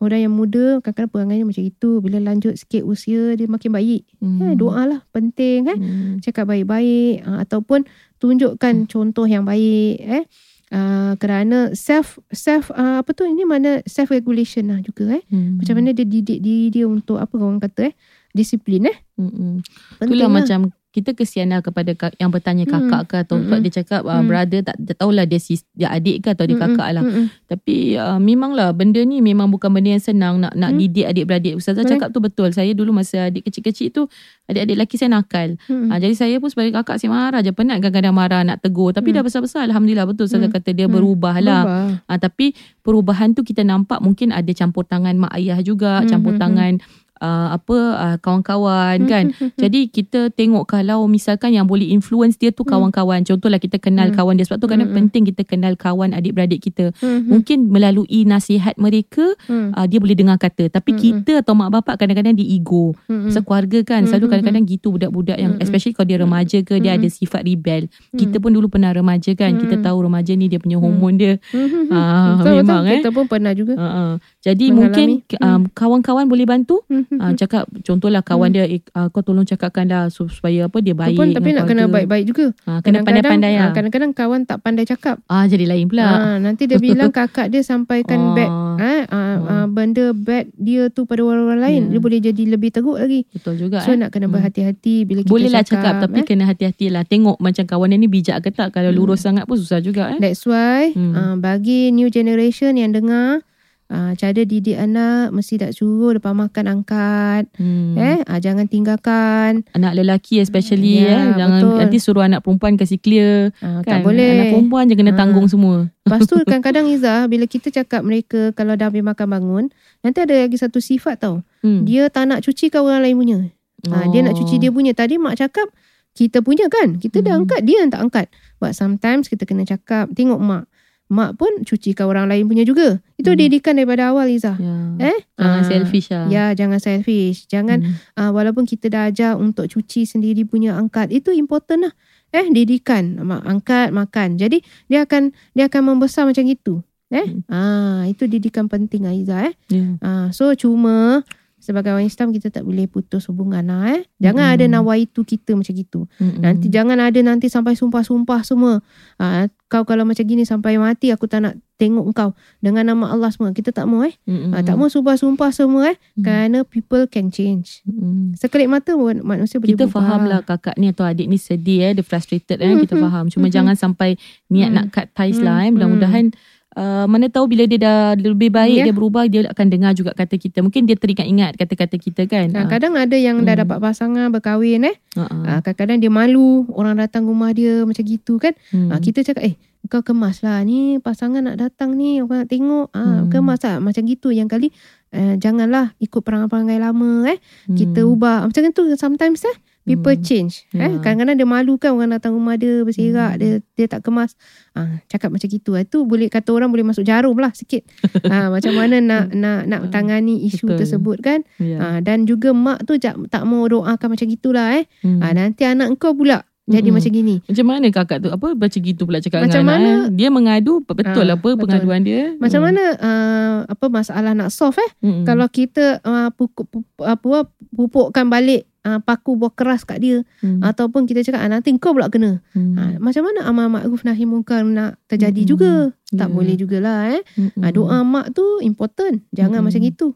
orang 0.01 0.19
yang 0.19 0.33
muda 0.33 0.81
kadang-kadang 0.81 1.09
perangai 1.09 1.37
dia 1.37 1.45
macam 1.45 1.63
itu 1.63 1.89
bila 1.99 2.17
lanjut 2.19 2.53
sikit 2.55 2.81
usia 2.83 3.33
dia 3.33 3.45
makin 3.45 3.69
baik 3.69 4.01
Hmm. 4.17 4.41
eh 4.43 4.53
doa 4.53 4.83
lah 4.83 4.99
penting 5.09 5.65
eh 5.65 5.77
Hmm. 5.77 6.17
cakap 6.17 6.49
baik-baik 6.49 7.21
uh, 7.21 7.39
ataupun 7.39 7.85
tunjukkan 8.17 8.85
contoh 8.85 9.23
yang 9.23 9.41
baik 9.43 9.95
eh 9.99 10.23
uh, 10.69 11.13
kerana 11.15 11.71
self 11.71 12.17
self 12.27 12.69
uh, 12.71 12.99
apa 12.99 13.13
tu 13.13 13.23
ini 13.23 13.43
mana 13.43 13.79
self 13.85 14.09
regulation 14.09 14.67
lah 14.67 14.79
juga 14.79 15.13
eh 15.13 15.23
Hmm. 15.29 15.61
macam 15.61 15.77
mana 15.77 15.89
dia 15.91 16.03
didik 16.03 16.39
diri 16.39 16.69
dia 16.69 16.85
untuk 16.85 17.15
apa 17.15 17.37
orang 17.37 17.61
kata 17.61 17.89
eh 17.89 17.95
disiplin 18.31 18.87
eh 18.87 18.97
Mm-mm. 19.15 19.61
penting 19.97 20.17
Itulah 20.17 20.25
lah. 20.25 20.35
macam 20.41 20.59
kita 20.91 21.11
kesian 21.11 21.47
lah 21.47 21.59
kepada 21.59 21.91
kak- 21.93 22.15
yang 22.17 22.27
bertanya 22.27 22.63
Hmm. 22.63 22.91
kakak 22.91 23.01
ke 23.05 23.15
atau 23.21 23.35
Mm-mm. 23.37 23.63
dia 23.63 23.71
cakap 23.73 24.03
uh, 24.03 24.11
Hmm. 24.13 24.27
brother 24.27 24.59
tak, 24.61 24.75
tak 24.77 24.95
tahulah 24.97 25.23
dia 25.23 25.37
sis, 25.37 25.63
dia 25.71 25.87
adik 25.87 26.19
ke 26.19 26.27
atau 26.29 26.43
dia 26.43 26.53
Mm-mm, 26.53 26.67
kakak 26.69 26.89
lah. 26.91 27.01
mm-mm. 27.01 27.25
Tapi 27.45 27.75
uh, 27.95 28.17
memanglah 28.17 28.69
benda 28.71 28.99
ni 29.01 29.19
memang 29.19 29.47
bukan 29.47 29.69
benda 29.69 29.89
yang 29.89 30.03
senang 30.03 30.37
nak 30.37 30.51
nak 30.53 30.69
Hmm. 30.69 30.79
didik 30.81 31.05
adik-beradik. 31.05 31.53
Ustazah 31.55 31.81
Betul. 31.81 31.91
cakap 31.93 32.09
tu 32.09 32.19
betul. 32.19 32.49
Saya 32.49 32.71
dulu 32.71 32.91
masa 32.93 33.25
adik 33.25 33.43
kecil-kecil 33.43 33.87
tu 33.89 34.03
adik-adik 34.45 34.75
lelaki 34.75 34.95
saya 34.95 35.11
nakal. 35.13 35.55
Mm-mm. 35.63 35.87
Ha, 35.87 35.97
jadi 35.97 36.11
saya 36.13 36.35
pun 36.37 36.47
sebagai 36.47 36.75
kakak 36.75 36.97
saya 36.97 37.09
marah 37.09 37.39
je. 37.39 37.51
Penat 37.51 37.79
kadang-kadang 37.79 38.11
marah 38.13 38.41
nak 38.43 38.59
tegur. 38.59 38.91
Tapi 38.91 39.09
Hmm. 39.09 39.15
dah 39.15 39.23
besar-besar 39.23 39.63
Alhamdulillah 39.63 40.03
betul 40.05 40.27
Ustazah 40.27 40.43
Hmm. 40.43 40.53
kata 40.53 40.69
dia 40.71 40.85
Hmm. 40.85 40.93
berubah 40.93 41.39
lah. 41.39 41.63
Berubah. 41.63 41.87
Ha, 42.05 42.13
tapi 42.17 42.51
perubahan 42.81 43.31
tu 43.31 43.41
kita 43.41 43.63
nampak 43.63 43.99
mungkin 43.99 44.29
ada 44.29 44.51
campur 44.51 44.83
tangan 44.83 45.15
mak 45.17 45.31
ayah 45.33 45.59
juga. 45.61 45.99
Hmm, 45.99 46.09
Campur 46.09 46.33
hmm, 46.33 46.41
tangan 46.41 46.73
uh, 47.21 47.53
apa 47.53 47.77
uh, 47.93 48.17
kawan-kawan 48.17 48.97
kan. 49.05 49.29
Hmm, 49.31 49.53
Jadi 49.55 49.87
kita 49.87 50.27
tengok 50.29 50.65
kalau 50.65 51.05
misalkan 51.05 51.53
yang 51.53 51.63
boleh 51.63 51.87
influence 51.87 52.35
dia 52.35 52.49
tu 52.49 52.61
Hmm. 52.61 52.73
kawan-kawan. 52.89 53.21
Contohlah 53.21 53.57
kita 53.57 53.77
kenal 53.77 54.09
Hmm. 54.09 54.17
kawan 54.17 54.33
dia. 54.35 54.43
Sebab 54.43 54.57
tu 54.57 54.67
kadang 54.67 54.89
Hmm, 54.89 54.97
hmm. 54.97 54.99
penting 55.07 55.23
kita 55.27 55.41
kenal 55.43 55.73
kawan 55.75 56.11
adik-beradik 56.11 56.59
kita. 56.59 56.89
Mungkin 57.01 57.69
melalui 57.69 58.25
nasihat 58.25 58.75
mereka 58.75 59.23
uh, 59.47 59.85
dia 59.85 59.97
boleh 59.97 60.13
dengar 60.13 60.35
kata. 60.35 60.67
Tapi 60.67 60.91
Hmm, 60.91 60.99
kita 60.99 61.33
atau 61.39 61.53
mak 61.53 61.69
bapak 61.71 61.95
kadang-kadang 61.97 62.33
di 62.33 62.51
ego. 62.51 62.97
Pasal 63.05 63.43
keluarga 63.43 63.79
kan 63.87 64.03
selalu 64.03 64.23
Hmm, 64.23 64.31
kadang-kadang 64.33 64.63
gitu 64.65 64.87
budak-budak 64.91 65.37
yang 65.37 65.53
Hmm, 65.53 65.63
especially 65.63 65.93
kalau 65.93 66.07
dia 66.07 66.17
remaja 66.17 66.57
ke 66.59 66.75
dia 66.77 66.91
Hmm. 66.91 66.99
ada 66.99 67.07
sifat 67.07 67.41
rebel. 67.43 67.85
Kita 68.11 68.37
pun 68.37 68.49
dulu 68.49 68.67
pernah 68.67 68.89
remaja 68.89 69.31
kan. 69.33 69.55
Kita 69.55 69.77
Hmm. 69.77 69.85
tahu 69.85 69.97
remaja 70.01 70.33
ni 70.33 70.47
dia 70.47 70.57
punya 70.57 70.75
hormon 70.75 71.15
dia. 71.15 71.37
Betul, 71.51 72.53
memang, 72.57 72.81
betul. 72.81 72.91
eh. 72.91 72.99
kita 72.99 73.09
pun 73.11 73.25
pernah 73.27 73.53
juga 73.53 73.73
Uh, 73.73 73.83
uh. 73.83 74.11
Jadi 74.41 74.65
Mengalami. 74.67 74.81
mungkin 74.81 75.07
um, 75.39 75.61
kawan-kawan 75.71 76.25
boleh 76.25 76.43
bantu. 76.43 76.81
Mm-mm. 76.87 77.10
Uh, 77.13 77.33
cakap 77.41 77.65
contohlah 77.81 78.21
kawan 78.21 78.49
dia 78.49 78.63
eh, 78.63 78.79
uh, 78.91 79.07
kau 79.07 79.19
tolong 79.19 79.43
cakapkanlah 79.43 80.07
su- 80.07 80.27
supaya 80.27 80.65
apa 80.65 80.77
dia 80.79 80.93
baik. 80.93 81.13
Pun 81.13 81.29
tapi 81.29 81.51
nak 81.51 81.65
kena 81.65 81.85
baik-baik 81.85 82.23
juga. 82.25 82.45
Ah, 82.63 82.79
kena 82.79 83.01
pandai-pandai 83.01 83.53
lah. 83.53 83.71
Kadang-kadang 83.71 84.11
kawan 84.11 84.41
tak 84.43 84.59
pandai 84.59 84.83
cakap. 84.83 85.19
Ah 85.25 85.43
jadi 85.43 85.65
lain 85.65 85.85
pula. 85.85 86.05
Ah, 86.05 86.35
nanti 86.37 86.65
dia 86.65 86.79
bilang 86.83 87.09
kakak 87.09 87.47
dia 87.47 87.59
sampaikan 87.61 88.19
Ah. 88.21 88.33
bad 88.33 88.51
ah, 88.77 89.03
Ah. 89.07 89.37
ah, 89.43 89.65
benda 89.67 90.11
bad 90.11 90.47
dia 90.53 90.87
tu 90.87 91.03
pada 91.03 91.19
orang-orang 91.21 91.59
lain. 91.59 91.81
Ya. 91.85 91.89
Dia 91.89 91.99
boleh 91.99 92.19
jadi 92.21 92.43
lebih 92.47 92.69
teruk 92.69 92.95
lagi. 92.95 93.27
Betul 93.29 93.57
juga 93.57 93.81
So 93.81 93.91
eh. 93.91 93.97
nak 93.97 94.09
kena 94.09 94.25
Hmm. 94.25 94.33
berhati-hati 94.33 95.03
bila 95.03 95.19
kita 95.21 95.31
Boleh 95.31 95.49
lah 95.49 95.61
cakap. 95.61 95.83
cakap, 95.83 95.93
tapi 96.01 96.17
eh. 96.17 96.25
kena 96.25 96.43
hati-hati 96.45 96.85
lah. 96.87 97.03
Tengok 97.03 97.37
macam 97.37 97.65
kawan 97.65 97.89
dia 97.89 97.97
ni 97.97 98.07
bijak 98.07 98.37
ke 98.39 98.49
tak. 98.49 98.71
Kalau 98.71 98.89
Hmm. 98.89 98.97
lurus 98.97 99.19
sangat 99.19 99.43
pun 99.43 99.55
susah 99.55 99.79
juga 99.79 100.09
eh. 100.09 100.19
That's 100.19 100.43
why 100.43 100.91
Hmm. 100.91 101.11
ah, 101.11 101.35
bagi 101.35 101.89
new 101.89 102.07
generation 102.07 102.73
yang 102.73 102.91
dengar 102.91 103.43
ah, 103.91 104.11
cara 104.13 104.41
didik 104.41 104.73
anak 104.73 105.29
mesti 105.29 105.59
tak 105.59 105.71
suruh 105.71 106.15
depan 106.15 106.31
makan 106.33 106.65
angkat. 106.65 107.51
Hmm. 107.53 107.93
Eh, 107.93 108.23
ah, 108.23 108.39
jangan 108.39 108.65
tinggalkan. 108.65 109.67
Anak 109.71 109.93
lelaki 109.93 110.39
especially 110.39 111.03
Ya, 111.03 111.11
eh. 111.11 111.23
Jangan 111.35 111.59
betul. 111.59 111.75
nanti 111.77 111.97
suruh 111.97 112.23
anak 112.23 112.39
perempuan 112.39 112.73
kasih 112.73 112.97
clear. 112.97 113.51
Ah, 113.59 113.83
Kan? 113.83 113.91
Tak 113.91 113.99
boleh. 114.01 114.31
Anak 114.33 114.47
perempuan 114.49 114.83
je 114.85 114.95
kena 114.95 115.11
Ah. 115.11 115.19
tanggung 115.19 115.45
semua. 115.45 115.91
Lepas 116.07 116.23
tu 116.23 116.39
kadang-kadang 116.41 116.87
Izzah 116.87 117.27
bila 117.27 117.43
kita 117.45 117.67
cakap 117.69 118.01
mereka 118.01 118.49
kalau 118.51 118.73
dah 118.73 118.87
habis 118.87 119.03
makan 119.03 119.27
bangun, 119.29 119.63
nanti 119.99 120.17
ada 120.17 120.33
lagi 120.33 120.55
satu 120.55 120.79
sifat 120.79 121.19
tau. 121.19 121.43
Hmm. 121.59 121.83
Dia 121.83 122.07
tak 122.07 122.25
nak 122.25 122.41
cuci 122.41 122.67
kan 122.67 122.81
orang 122.81 123.03
lain 123.03 123.15
punya. 123.15 123.37
Ha, 123.83 124.07
dia 124.07 124.21
nak 124.21 124.33
cuci 124.33 124.55
dia 124.57 124.69
punya. 124.69 124.93
Tadi 124.93 125.17
mak 125.17 125.35
cakap 125.35 125.67
kita 126.11 126.39
punya 126.39 126.67
kan. 126.67 126.95
Kita 126.95 127.19
dah 127.19 127.33
Hmm. 127.33 127.43
angkat 127.43 127.61
dia 127.63 127.81
yang 127.81 127.89
tak 127.89 128.01
angkat. 128.01 128.25
But 128.55 128.71
sometimes 128.71 129.25
kita 129.25 129.43
kena 129.43 129.63
cakap 129.63 130.09
tengok 130.11 130.37
mak. 130.37 130.63
Mak 131.11 131.35
pun 131.35 131.51
cucikan 131.67 132.07
orang 132.07 132.31
lain 132.31 132.47
punya 132.47 132.63
juga. 132.63 133.03
Itu 133.19 133.35
Hmm. 133.35 133.39
didikan 133.43 133.75
daripada 133.75 134.15
awal 134.15 134.31
Izzah. 134.31 134.55
Ya. 134.55 135.11
Eh? 135.11 135.19
Jangan 135.35 135.59
Ah, 135.59 135.67
selfish 135.67 136.07
lah. 136.07 136.25
Ya 136.31 136.45
jangan 136.55 136.79
selfish. 136.79 137.51
Jangan 137.51 137.83
Hmm. 137.83 137.99
uh, 138.15 138.31
walaupun 138.31 138.63
kita 138.63 138.87
dah 138.87 139.11
ajar 139.11 139.35
untuk 139.35 139.67
cuci 139.67 140.07
sendiri 140.07 140.47
punya 140.47 140.79
angkat. 140.79 141.11
Itu 141.11 141.35
important 141.35 141.91
lah. 141.91 141.93
Eh 142.31 142.47
didikan 142.47 143.19
mak 143.27 143.43
angkat 143.43 143.91
makan. 143.91 144.39
Jadi 144.39 144.63
dia 144.87 145.03
akan 145.03 145.35
dia 145.51 145.67
akan 145.67 145.81
membesar 145.83 146.23
macam 146.23 146.47
itu. 146.47 146.79
Eh? 147.11 147.27
Hmm. 147.27 147.43
Ah 147.51 148.01
itu 148.07 148.23
didikan 148.23 148.71
penting 148.71 149.03
Aiza 149.03 149.51
eh. 149.51 149.53
Ya. 149.67 149.99
Ah 149.99 150.31
so 150.31 150.47
cuma 150.55 151.27
sebagai 151.61 151.93
orang 151.93 152.03
Islam 152.03 152.29
kita 152.29 152.49
tak 152.49 152.65
boleh 152.65 152.85
putus 152.85 153.29
hubungan 153.29 153.61
lah 153.63 153.93
eh. 153.93 154.01
Jangan 154.17 154.43
Mm-mm. 154.43 154.55
ada 154.57 154.65
nawaitu 154.67 155.21
kita 155.21 155.53
macam 155.53 155.71
gitu. 155.71 156.09
Mm-mm. 156.17 156.41
Nanti 156.41 156.67
jangan 156.67 156.97
ada 156.97 157.19
nanti 157.21 157.47
sampai 157.47 157.73
sumpah-sumpah 157.73 158.41
semua. 158.41 158.81
Ah 159.15 159.45
kau 159.65 159.85
kalau 159.85 160.03
macam 160.03 160.21
gini 160.21 160.41
sampai 160.41 160.75
mati 160.75 161.09
aku 161.09 161.25
tak 161.25 161.39
nak 161.39 161.55
tengok 161.77 162.03
kau 162.11 162.33
dengan 162.57 162.83
nama 162.83 163.09
Allah 163.09 163.29
semua. 163.29 163.49
Kita 163.51 163.69
tak 163.69 163.85
mau 163.85 164.01
eh. 164.01 164.11
Mm-mm. 164.23 164.51
Ah, 164.51 164.59
tak 164.59 164.75
mau 164.75 164.85
sumpah-sumpah 164.85 165.49
semua 165.49 165.93
eh. 165.93 165.97
Mm. 166.13 166.21
Kerana 166.21 166.57
people 166.63 167.05
can 167.05 167.29
change. 167.29 167.79
Mm-mm. 167.83 168.33
Sekelip 168.33 168.67
mata 168.67 168.91
pun 168.91 169.21
manusia 169.21 169.57
boleh 169.57 169.71
Kita 169.71 169.85
berubah. 169.85 170.01
faham 170.01 170.21
lah 170.25 170.39
kakak 170.41 170.75
ni 170.75 170.89
atau 170.89 171.03
adik 171.03 171.25
ni 171.25 171.37
sedih 171.37 171.79
eh, 171.83 171.93
dia 171.93 172.01
frustrated 172.01 172.57
eh, 172.57 172.73
kita 172.79 172.93
Mhm. 172.93 173.01
faham. 173.01 173.25
Cuma 173.27 173.47
Mhm. 173.47 173.53
jangan 173.53 173.75
sampai 173.75 174.17
niat 174.47 174.67
Mhm. 174.67 174.75
nak 174.75 174.85
cut 174.89 175.07
ties 175.11 175.37
Mhm. 175.37 175.45
lah 175.45 175.57
eh. 175.59 175.69
Mudah-mudahan 175.71 176.25
uh, 176.73 177.05
mana 177.05 177.27
tahu 177.27 177.47
bila 177.47 177.63
dia 177.63 177.77
dah 177.77 177.99
lebih 178.13 178.49
baik, 178.49 178.77
Ya. 178.77 178.85
dia 178.87 178.93
berubah, 178.93 179.25
dia 179.25 179.43
akan 179.45 179.67
dengar 179.67 179.91
juga 179.91 180.11
kata 180.11 180.35
kita. 180.35 180.59
Mungkin 180.59 180.85
dia 180.85 180.95
teringat-ingat 180.95 181.55
kata-kata 181.55 181.95
kita 181.95 182.21
kan. 182.25 182.47
Nah, 182.49 182.63
Ah, 182.63 182.67
kadang 182.67 182.93
ada 182.95 183.13
yang 183.13 183.41
dah 183.41 183.53
Hmm. 183.53 183.63
dapat 183.65 183.77
pasangan 183.79 184.27
berkahwin 184.29 184.87
eh. 184.87 184.95
Ah, 185.17 185.59
kadang-kadang 185.59 185.97
dia 185.99 186.09
malu 186.09 186.63
orang 186.71 186.95
datang 186.95 187.23
rumah 187.23 187.51
dia 187.51 187.83
macam 187.83 188.01
gitu 188.01 188.37
kan. 188.37 188.55
Hmm. 188.69 188.91
Kita 188.95 189.21
cakap 189.21 189.43
eh 189.43 189.55
kau 189.89 189.99
kemas 189.99 190.39
lah 190.39 190.61
ni 190.61 191.01
pasangan 191.01 191.41
nak 191.41 191.57
datang 191.57 191.97
ni 191.97 192.21
orang 192.21 192.45
nak 192.45 192.49
tengok. 192.49 192.87
Ah, 192.93 193.25
Hmm. 193.25 193.27
kemas 193.27 193.59
lah 193.61 193.81
macam 193.81 194.05
gitu 194.05 194.29
yang 194.29 194.47
kali 194.47 194.71
eh, 195.11 195.35
janganlah 195.35 195.91
ikut 195.97 196.21
perangai-perangai 196.21 196.79
lama 196.79 197.27
eh. 197.27 197.37
Kita 197.67 197.99
Hmm. 197.99 198.11
ubah 198.13 198.47
macam 198.47 198.71
tu 198.71 198.87
sometimes 198.95 199.43
eh 199.43 199.57
people 199.83 200.09
Hmm. 200.09 200.21
change 200.21 200.69
eh. 200.69 200.79
Ya. 200.79 200.87
Kadang-kadang 200.95 201.35
dia 201.35 201.45
malu 201.45 201.75
kan 201.75 201.91
orang 201.91 202.11
datang 202.11 202.33
rumah 202.33 202.53
dia 202.53 202.81
berserak 202.81 203.33
Hmm. 203.33 203.39
dia 203.39 203.51
dia 203.73 203.85
tak 203.87 204.01
kemas. 204.01 204.37
Ah, 204.71 205.01
cakap 205.05 205.29
macam 205.29 205.45
gitu. 205.45 205.73
Itu 205.73 206.03
boleh 206.03 206.27
kata 206.27 206.49
orang 206.49 206.69
boleh 206.69 206.83
masuk 206.83 207.01
jarum 207.01 207.35
lah 207.35 207.51
sikit. 207.51 207.81
ah, 208.29 208.47
macam 208.49 208.73
mana 208.73 208.97
nak 208.97 209.31
nak 209.31 209.59
nak 209.65 209.81
tangani 209.89 210.43
isu 210.43 210.65
Betul. 210.65 210.77
tersebut 210.79 211.17
kan. 211.19 211.39
Ya. 211.57 211.77
Ha, 211.77 211.85
dan 211.99 212.23
juga 212.23 212.51
mak 212.51 212.83
tu 212.83 212.95
jak, 212.95 213.17
tak 213.27 213.43
mau 213.43 213.65
doakan 213.65 214.07
macam 214.07 214.25
gitulah 214.25 214.75
eh. 214.75 214.85
Hmm. 215.01 215.19
Ha, 215.19 215.31
nanti 215.31 215.63
anak 215.63 215.97
kau 215.97 216.13
pula 216.13 216.45
jadi 216.63 216.87
Mm-mm. 216.87 217.01
macam 217.01 217.11
gini. 217.11 217.35
Macam 217.43 217.65
mana 217.67 217.85
kakak 217.89 218.17
tu 218.21 218.29
apa 218.29 218.47
baca 218.53 218.77
gitu 218.79 219.03
pula 219.03 219.17
cakap 219.17 219.43
Macam 219.43 219.59
dengan 219.59 219.75
anak 219.75 219.81
mana- 219.81 220.05
eh? 220.07 220.13
Dia 220.13 220.27
mengadu 220.29 220.73
betul 220.79 221.25
Ah, 221.25 221.35
apa 221.35 221.41
betul. 221.43 221.59
pengaduan 221.59 222.01
dia? 222.01 222.21
Macam 222.37 222.59
Hmm. 222.61 222.67
mana 222.69 222.83
uh, 222.95 223.55
apa 223.65 223.85
masalah 223.89 224.31
nak 224.31 224.53
solve 224.53 224.77
eh? 224.77 224.91
Mm-mm. 225.01 225.25
Kalau 225.25 225.47
kita 225.47 225.99
uh, 225.99 226.29
pupuk, 226.29 226.69
pupuk, 226.69 227.01
apa 227.01 227.49
pupukkan 227.71 228.25
balik 228.29 228.70
uh, 228.81 228.99
paku 228.99 229.35
buah 229.35 229.51
keras 229.51 229.83
kat 229.83 229.99
dia 229.99 230.17
Hmm. 230.39 230.61
ataupun 230.61 231.05
kita 231.05 231.21
cakap 231.21 231.41
ah, 231.41 231.49
nanti 231.49 231.73
kau 231.77 231.93
pula 231.93 232.07
kena. 232.07 232.41
Hmm. 232.51 232.73
Ha, 232.73 232.81
macam 232.97 233.29
mana 233.29 233.45
amal 233.45 233.67
makruf 233.67 234.01
nahi 234.01 234.25
munkar 234.25 234.61
nak 234.61 234.97
terjadi 235.05 235.41
Mm-mm. 235.41 235.51
juga? 235.51 235.73
Tak 236.11 236.27
Ya. 236.27 236.33
boleh 236.33 236.55
jugalah 236.55 237.13
eh. 237.13 237.21
Mm-mm. 237.35 237.61
Ha, 237.61 237.69
doa 237.69 238.01
mak 238.01 238.33
tu 238.33 238.43
important. 238.59 239.21
Jangan 239.31 239.61
Mm-mm. 239.61 239.69
macam 239.69 239.81
itu. 239.83 240.07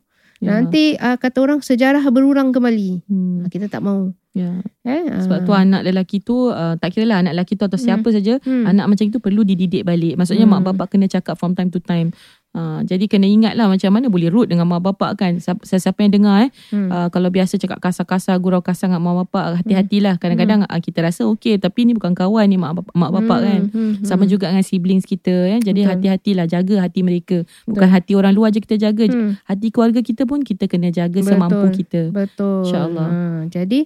Ya. 0.43 0.51
Nanti 0.51 0.93
uh, 0.95 1.15
kata 1.15 1.37
orang 1.39 1.63
sejarah 1.63 2.03
berulang 2.11 2.51
kembali. 2.51 3.07
Hmm. 3.07 3.47
Kita 3.47 3.71
tak 3.71 3.79
mau. 3.79 4.11
Ya. 4.35 4.59
Eh, 4.83 5.07
uh, 5.07 5.23
Sebab 5.23 5.47
tu 5.47 5.55
anak 5.55 5.81
lelaki 5.81 6.19
tu 6.19 6.51
uh, 6.51 6.75
tak 6.75 6.91
kira 6.91 7.07
lah 7.07 7.17
anak 7.23 7.39
lelaki 7.39 7.55
tu 7.55 7.63
atau 7.63 7.79
siapa 7.79 8.11
saja 8.11 8.35
hmm. 8.37 8.67
anak 8.67 8.85
macam 8.85 9.05
itu 9.07 9.23
perlu 9.23 9.41
dididik 9.41 9.87
balik. 9.87 10.19
Maksudnya 10.19 10.43
Hmm. 10.43 10.59
mak 10.59 10.75
bapak 10.75 10.91
kena 10.91 11.07
cakap 11.07 11.39
from 11.39 11.55
time 11.55 11.71
to 11.71 11.79
time. 11.79 12.11
Uh, 12.55 12.79
jadi 12.87 13.11
kena 13.11 13.27
ingat 13.27 13.59
lah 13.59 13.67
macam 13.67 13.91
mana 13.91 14.07
boleh 14.07 14.31
rude 14.31 14.55
dengan 14.55 14.63
mak 14.63 14.79
bapak 14.79 15.19
kan. 15.19 15.43
Siapa, 15.43 15.59
siapa 15.67 15.99
yang 16.07 16.15
dengar 16.15 16.47
eh. 16.47 16.49
Hmm. 16.71 16.87
Uh, 16.87 17.07
kalau 17.11 17.27
biasa 17.27 17.59
cakap 17.59 17.83
kasar-kasar, 17.83 18.39
gurau 18.39 18.63
kasar 18.63 18.87
dengan 18.87 19.03
mak 19.03 19.27
bapak, 19.27 19.59
hati-hatilah. 19.59 20.15
Kadang-kadang 20.15 20.63
uh, 20.63 20.79
kita 20.79 21.03
rasa 21.03 21.27
okey 21.35 21.59
tapi 21.59 21.83
ni 21.83 21.91
bukan 21.91 22.15
kawan 22.15 22.47
ni 22.47 22.55
mak, 22.55 22.79
bap- 22.79 22.95
mak 22.95 23.11
bapak 23.11 23.39
kan. 23.43 23.61
Hmm, 23.75 23.99
hmm, 23.99 24.07
Sama 24.07 24.23
juga 24.23 24.47
dengan 24.55 24.63
siblings 24.63 25.03
kita 25.03 25.35
ya. 25.51 25.57
Jadi 25.59 25.83
Betul. 25.83 25.91
hati-hatilah 25.91 26.45
jaga 26.47 26.75
hati 26.79 27.03
mereka. 27.03 27.43
Bukan 27.67 27.89
hati 27.91 28.15
orang 28.15 28.31
luar 28.31 28.55
je 28.55 28.63
kita 28.63 28.79
jaga. 28.79 29.03
Hmm. 29.11 29.35
Hati 29.43 29.67
keluarga 29.75 29.99
kita 29.99 30.23
pun 30.23 30.39
kita 30.39 30.71
kena 30.71 30.95
jaga 30.95 31.19
Betul. 31.19 31.35
semampu 31.35 31.67
kita. 31.75 32.15
Betul. 32.15 32.63
InsyaAllah. 32.63 33.07
Ha, 33.11 33.19
jadi 33.51 33.79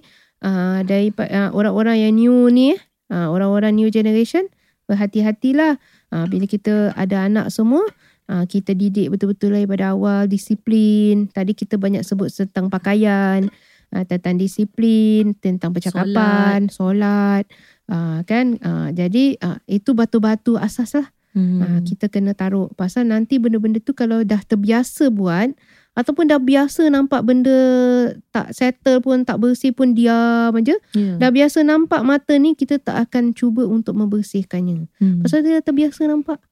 uh, 0.46 0.78
daripada 0.86 1.26
uh, 1.26 1.48
orang-orang 1.58 2.06
yang 2.06 2.14
new 2.14 2.46
ni, 2.54 2.78
uh, 3.10 3.26
orang-orang 3.34 3.74
new 3.74 3.90
generation, 3.90 4.46
berhati-hatilah. 4.86 5.82
Uh, 6.10 6.26
bila 6.26 6.46
kita 6.46 6.90
ada 6.98 7.26
anak 7.26 7.54
semua, 7.54 7.86
uh, 8.30 8.46
kita 8.46 8.72
didik 8.78 9.10
betul-betul 9.10 9.58
daripada 9.58 9.90
awal 9.90 10.30
disiplin. 10.30 11.26
Tadi 11.26 11.52
kita 11.52 11.74
banyak 11.74 12.06
sebut 12.06 12.30
tentang 12.30 12.70
pakaian, 12.70 13.50
uh, 13.90 14.04
tentang 14.06 14.38
disiplin, 14.38 15.34
tentang 15.42 15.74
percakapan, 15.74 16.70
solat, 16.70 17.50
uh, 17.90 18.22
kan? 18.22 18.54
Uh, 18.62 18.94
jadi 18.94 19.34
uh, 19.42 19.58
itu 19.66 19.90
batu-batu 19.92 20.54
asas 20.54 20.94
lah. 20.94 21.10
Hmm. 21.30 21.62
Ha, 21.62 21.66
kita 21.86 22.10
kena 22.10 22.34
taruh. 22.34 22.66
Pasal 22.74 23.06
nanti 23.06 23.38
benda-benda 23.38 23.78
tu 23.78 23.94
kalau 23.94 24.26
dah 24.26 24.42
terbiasa 24.42 25.14
buat 25.14 25.54
ataupun 25.94 26.26
dah 26.26 26.42
biasa 26.42 26.90
nampak 26.90 27.22
benda 27.22 27.54
tak 28.34 28.50
settle 28.50 28.98
pun, 28.98 29.22
tak 29.22 29.38
bersih 29.38 29.70
pun 29.70 29.94
diam 29.94 30.50
aja. 30.50 30.74
Ya. 30.90 31.14
Dah 31.22 31.30
biasa 31.30 31.62
nampak 31.62 32.02
mata 32.02 32.34
ni 32.34 32.58
kita 32.58 32.82
tak 32.82 32.98
akan 33.10 33.30
cuba 33.30 33.62
untuk 33.62 33.94
membersihkannya. 33.94 34.90
Hmm. 34.98 35.22
Pasal 35.22 35.46
dia 35.46 35.62
dah 35.62 35.70
terbiasa 35.70 36.10
nampak. 36.10 36.42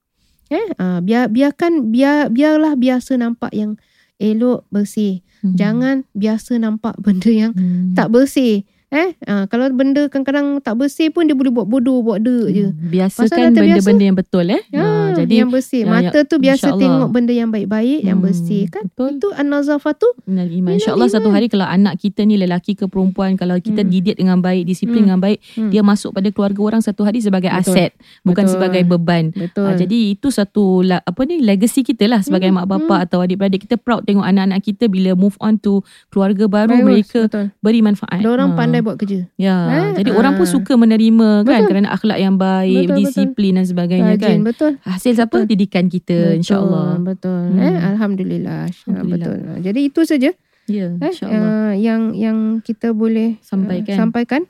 Eh, 0.49 0.67
ha, 0.77 0.99
biar 0.99 1.29
biarkan 1.29 1.89
biar 1.89 2.29
biarlah 2.29 2.75
biasa 2.75 3.17
nampak 3.17 3.53
yang 3.53 3.77
elok 4.17 4.65
bersih. 4.69 5.21
Hmm. 5.41 5.55
Jangan 5.55 5.97
biasa 6.13 6.57
nampak 6.57 6.97
benda 7.05 7.29
yang 7.29 7.53
Hmm. 7.53 7.93
tak 7.93 8.09
bersih. 8.09 8.65
Eh, 8.89 9.13
ha, 9.23 9.45
kalau 9.45 9.69
benda 9.71 10.09
kadang-kadang 10.09 10.65
tak 10.65 10.75
bersih 10.75 11.13
pun 11.13 11.29
dia 11.29 11.37
boleh 11.37 11.53
buat 11.53 11.69
bodoh, 11.69 12.01
buat 12.01 12.19
dek 12.19 12.47
je. 12.49 12.67
Hmm. 12.73 12.89
Biasakan 12.89 13.29
dah 13.29 13.49
terbiasa. 13.53 13.61
benda-benda 13.61 14.05
yang 14.05 14.17
betul 14.17 14.47
eh. 14.49 14.63
Ya, 14.73 14.81
Ha, 14.81 15.08
jadi 15.21 15.35
yang 15.39 15.51
bersih. 15.51 15.81
ya, 15.81 15.89
Mata 15.89 16.15
ya, 16.15 16.23
tu 16.23 16.37
biasa 16.37 16.55
insyaAllah. 16.67 16.81
tengok 16.81 17.09
benda 17.09 17.33
yang 17.33 17.49
baik-baik, 17.49 17.99
yang 18.01 18.19
Hmm, 18.19 18.27
bersih 18.27 18.63
kan. 18.67 18.83
betul. 18.87 19.11
Itu 19.17 19.29
an-nazafah 19.33 19.95
tu. 19.95 20.09
Minal 20.25 20.49
iman. 20.49 20.71
InsyaAllah 20.75 21.09
satu 21.09 21.29
hari 21.29 21.47
kalau 21.47 21.65
anak 21.65 21.97
kita 21.97 22.23
ni 22.23 22.37
lelaki 22.37 22.73
ke 22.73 22.85
perempuan, 22.85 23.35
kalau 23.35 23.57
kita 23.57 23.81
Hmm. 23.81 23.91
didik 23.91 24.17
dengan 24.17 24.39
baik, 24.39 24.65
disiplin 24.65 25.01
Hmm. 25.01 25.09
dengan 25.09 25.21
baik, 25.21 25.39
Hmm. 25.55 25.71
dia 25.71 25.83
masuk 25.83 26.11
pada 26.11 26.29
keluarga 26.29 26.61
orang 26.61 26.81
satu 26.81 27.03
hari 27.03 27.19
sebagai 27.19 27.49
Betul. 27.49 27.73
aset, 27.73 27.91
bukan 28.23 28.45
Betul. 28.45 28.55
sebagai 28.55 28.83
beban. 28.85 29.25
Betul. 29.31 29.65
Ha, 29.65 29.77
jadi 29.77 29.99
itu 30.11 30.29
satu 30.29 30.65
apa 30.85 31.21
ni 31.25 31.41
legacy 31.41 31.83
kita 31.83 32.05
lah 32.05 32.21
sebagai 32.21 32.49
Hmm, 32.49 32.61
mak 32.61 32.67
bapak 32.69 32.99
atau 33.05 33.21
adik-beradik 33.21 33.63
kita 33.63 33.77
proud 33.77 34.03
tengok 34.03 34.23
anak-anak 34.23 34.61
kita 34.61 34.87
bila 34.87 35.15
move 35.15 35.35
on 35.39 35.57
to 35.57 35.81
keluarga 36.09 36.45
baru 36.45 36.75
Bagus, 36.75 36.85
mereka 36.85 37.21
betul. 37.25 37.47
beri 37.59 37.81
manfaat. 37.81 38.19
Dia 38.19 38.31
orang 38.31 38.51
Ha. 38.51 38.57
pandai 38.57 38.81
buat 38.81 38.97
kerja. 38.97 39.27
Ya, 39.35 39.57
Eh, 39.89 40.03
jadi 40.03 40.11
ah. 40.11 40.19
orang 40.19 40.35
pun 40.35 40.45
suka 40.45 40.75
menerima 40.75 41.29
kan 41.41 41.63
Betul. 41.63 41.69
kerana 41.69 41.89
akhlak 41.91 42.19
yang 42.19 42.37
baik, 42.37 42.89
Betul, 42.89 42.97
disiplin 43.01 43.53
dan 43.55 43.65
sebagainya 43.65 44.15
kan. 44.15 44.29
Rajin, 44.31 44.41
betul. 44.43 44.71
Hasil 44.83 45.08
siapa? 45.15 45.37
Betul. 45.45 45.51
Didikan 45.51 45.85
kita 45.89 46.37
insya-Allah. 46.37 46.99
Betul. 47.01 47.55
Hmm. 47.55 47.63
Eh, 47.63 47.77
alhamdulillah. 47.95 48.61
Alhamdulillah. 48.69 49.29
Betul. 49.39 49.63
Jadi 49.65 49.81
itu 49.87 50.03
saja 50.05 50.31
Ya, 50.69 50.93
eh, 51.01 51.15
uh, 51.25 51.73
yang 51.73 52.13
yang 52.13 52.61
kita 52.61 52.93
boleh 52.93 53.41
uh, 53.41 53.45
Sampaikan. 53.45 53.97
sampaikan. 53.97 54.43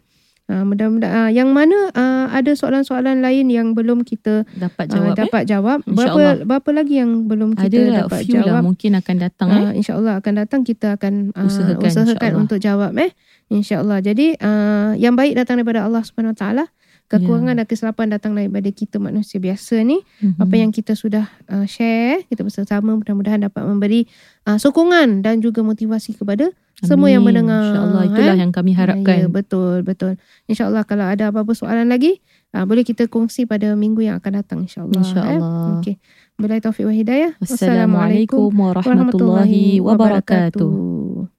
Uh, 0.48 0.64
mudah-mudahan 0.64 1.28
uh, 1.28 1.30
yang 1.30 1.52
mana 1.52 1.92
uh, 1.92 2.26
ada 2.32 2.56
soalan-soalan 2.56 3.20
lain 3.20 3.52
yang 3.52 3.76
belum 3.76 4.00
kita 4.00 4.48
Dapat 4.56 4.88
uh, 4.88 4.92
jawab 4.96 5.12
eh. 5.12 5.18
dapat 5.20 5.42
jawab. 5.46 5.78
InsyaAllah. 5.86 6.40
Berapa 6.42 6.48
berapa 6.48 6.70
lagi 6.72 6.94
yang 6.98 7.28
belum 7.28 7.52
kita 7.52 7.68
Ada 7.68 7.78
lah 7.84 7.98
dapat 8.08 8.20
few 8.24 8.34
lah 8.34 8.44
jawab? 8.48 8.62
mungkin 8.64 8.90
akan 8.98 9.16
datang 9.20 9.48
eh. 9.52 9.60
Uh, 9.62 9.72
InsyaAllah 9.78 10.14
akan 10.18 10.32
datang 10.40 10.60
kita 10.66 10.86
akan 10.98 11.36
uh, 11.38 11.46
Usahakan, 11.46 11.86
usahakan, 11.86 12.32
untuk 12.34 12.58
jawab 12.58 12.96
eh. 12.98 13.14
InsyaAllah. 13.54 14.02
Jadi 14.02 14.40
uh, 14.42 14.96
yang 14.98 15.14
baik 15.14 15.38
datang 15.38 15.60
daripada 15.60 15.86
Allah 15.86 16.02
Subhanahu 16.02 16.34
Wa 16.34 16.40
Taala. 16.40 16.64
Kekurangan 17.08 17.56
dan 17.56 17.64
kesilapan 17.64 18.06
datang 18.12 18.36
daripada 18.36 18.68
kita 18.68 19.00
manusia 19.00 19.40
biasa 19.40 19.80
ni. 19.80 20.04
Mhm. 20.20 20.44
Apa 20.44 20.54
yang 20.60 20.68
kita 20.68 20.92
sudah 20.92 21.24
uh, 21.48 21.64
share, 21.64 22.28
kita 22.28 22.44
bersama 22.44 22.92
mudah-mudahan 23.00 23.48
dapat 23.48 23.64
memberi 23.64 24.04
uh, 24.44 24.60
sokongan 24.60 25.24
dan 25.24 25.40
juga 25.40 25.64
motivasi 25.64 26.20
kepada 26.20 26.52
semua 26.84 27.08
yang 27.08 27.24
Amin. 27.24 27.40
mendengar. 27.42 27.64
InsyaAllah 27.64 28.02
itulah 28.06 28.34
eh. 28.36 28.40
yang 28.44 28.52
kami 28.52 28.70
Ya, 28.76 28.78
harapkan. 28.84 29.18
betul, 29.32 29.82
betul. 29.82 30.12
InsyaAllah 30.46 30.84
kalau 30.84 31.08
ada 31.08 31.32
apa-apa 31.32 31.56
soalan 31.56 31.88
lagi, 31.90 32.20
uh, 32.52 32.62
boleh 32.68 32.84
kita 32.84 33.08
kongsi 33.10 33.48
pada 33.48 33.72
minggu 33.74 34.04
yang 34.04 34.20
akan 34.20 34.32
datang 34.44 34.58
insyaAllah. 34.68 35.00
InsyaAllah. 35.00 35.40
Eh. 35.40 35.74
Okey. 35.80 35.94
Bila 36.38 36.60
taufiq 36.62 36.86
wa 36.86 36.94
hidayah. 36.94 37.34
Wassalamualaikum 37.42 38.52
warahmatullahi 38.52 39.80
wabarakatuh. 39.82 41.34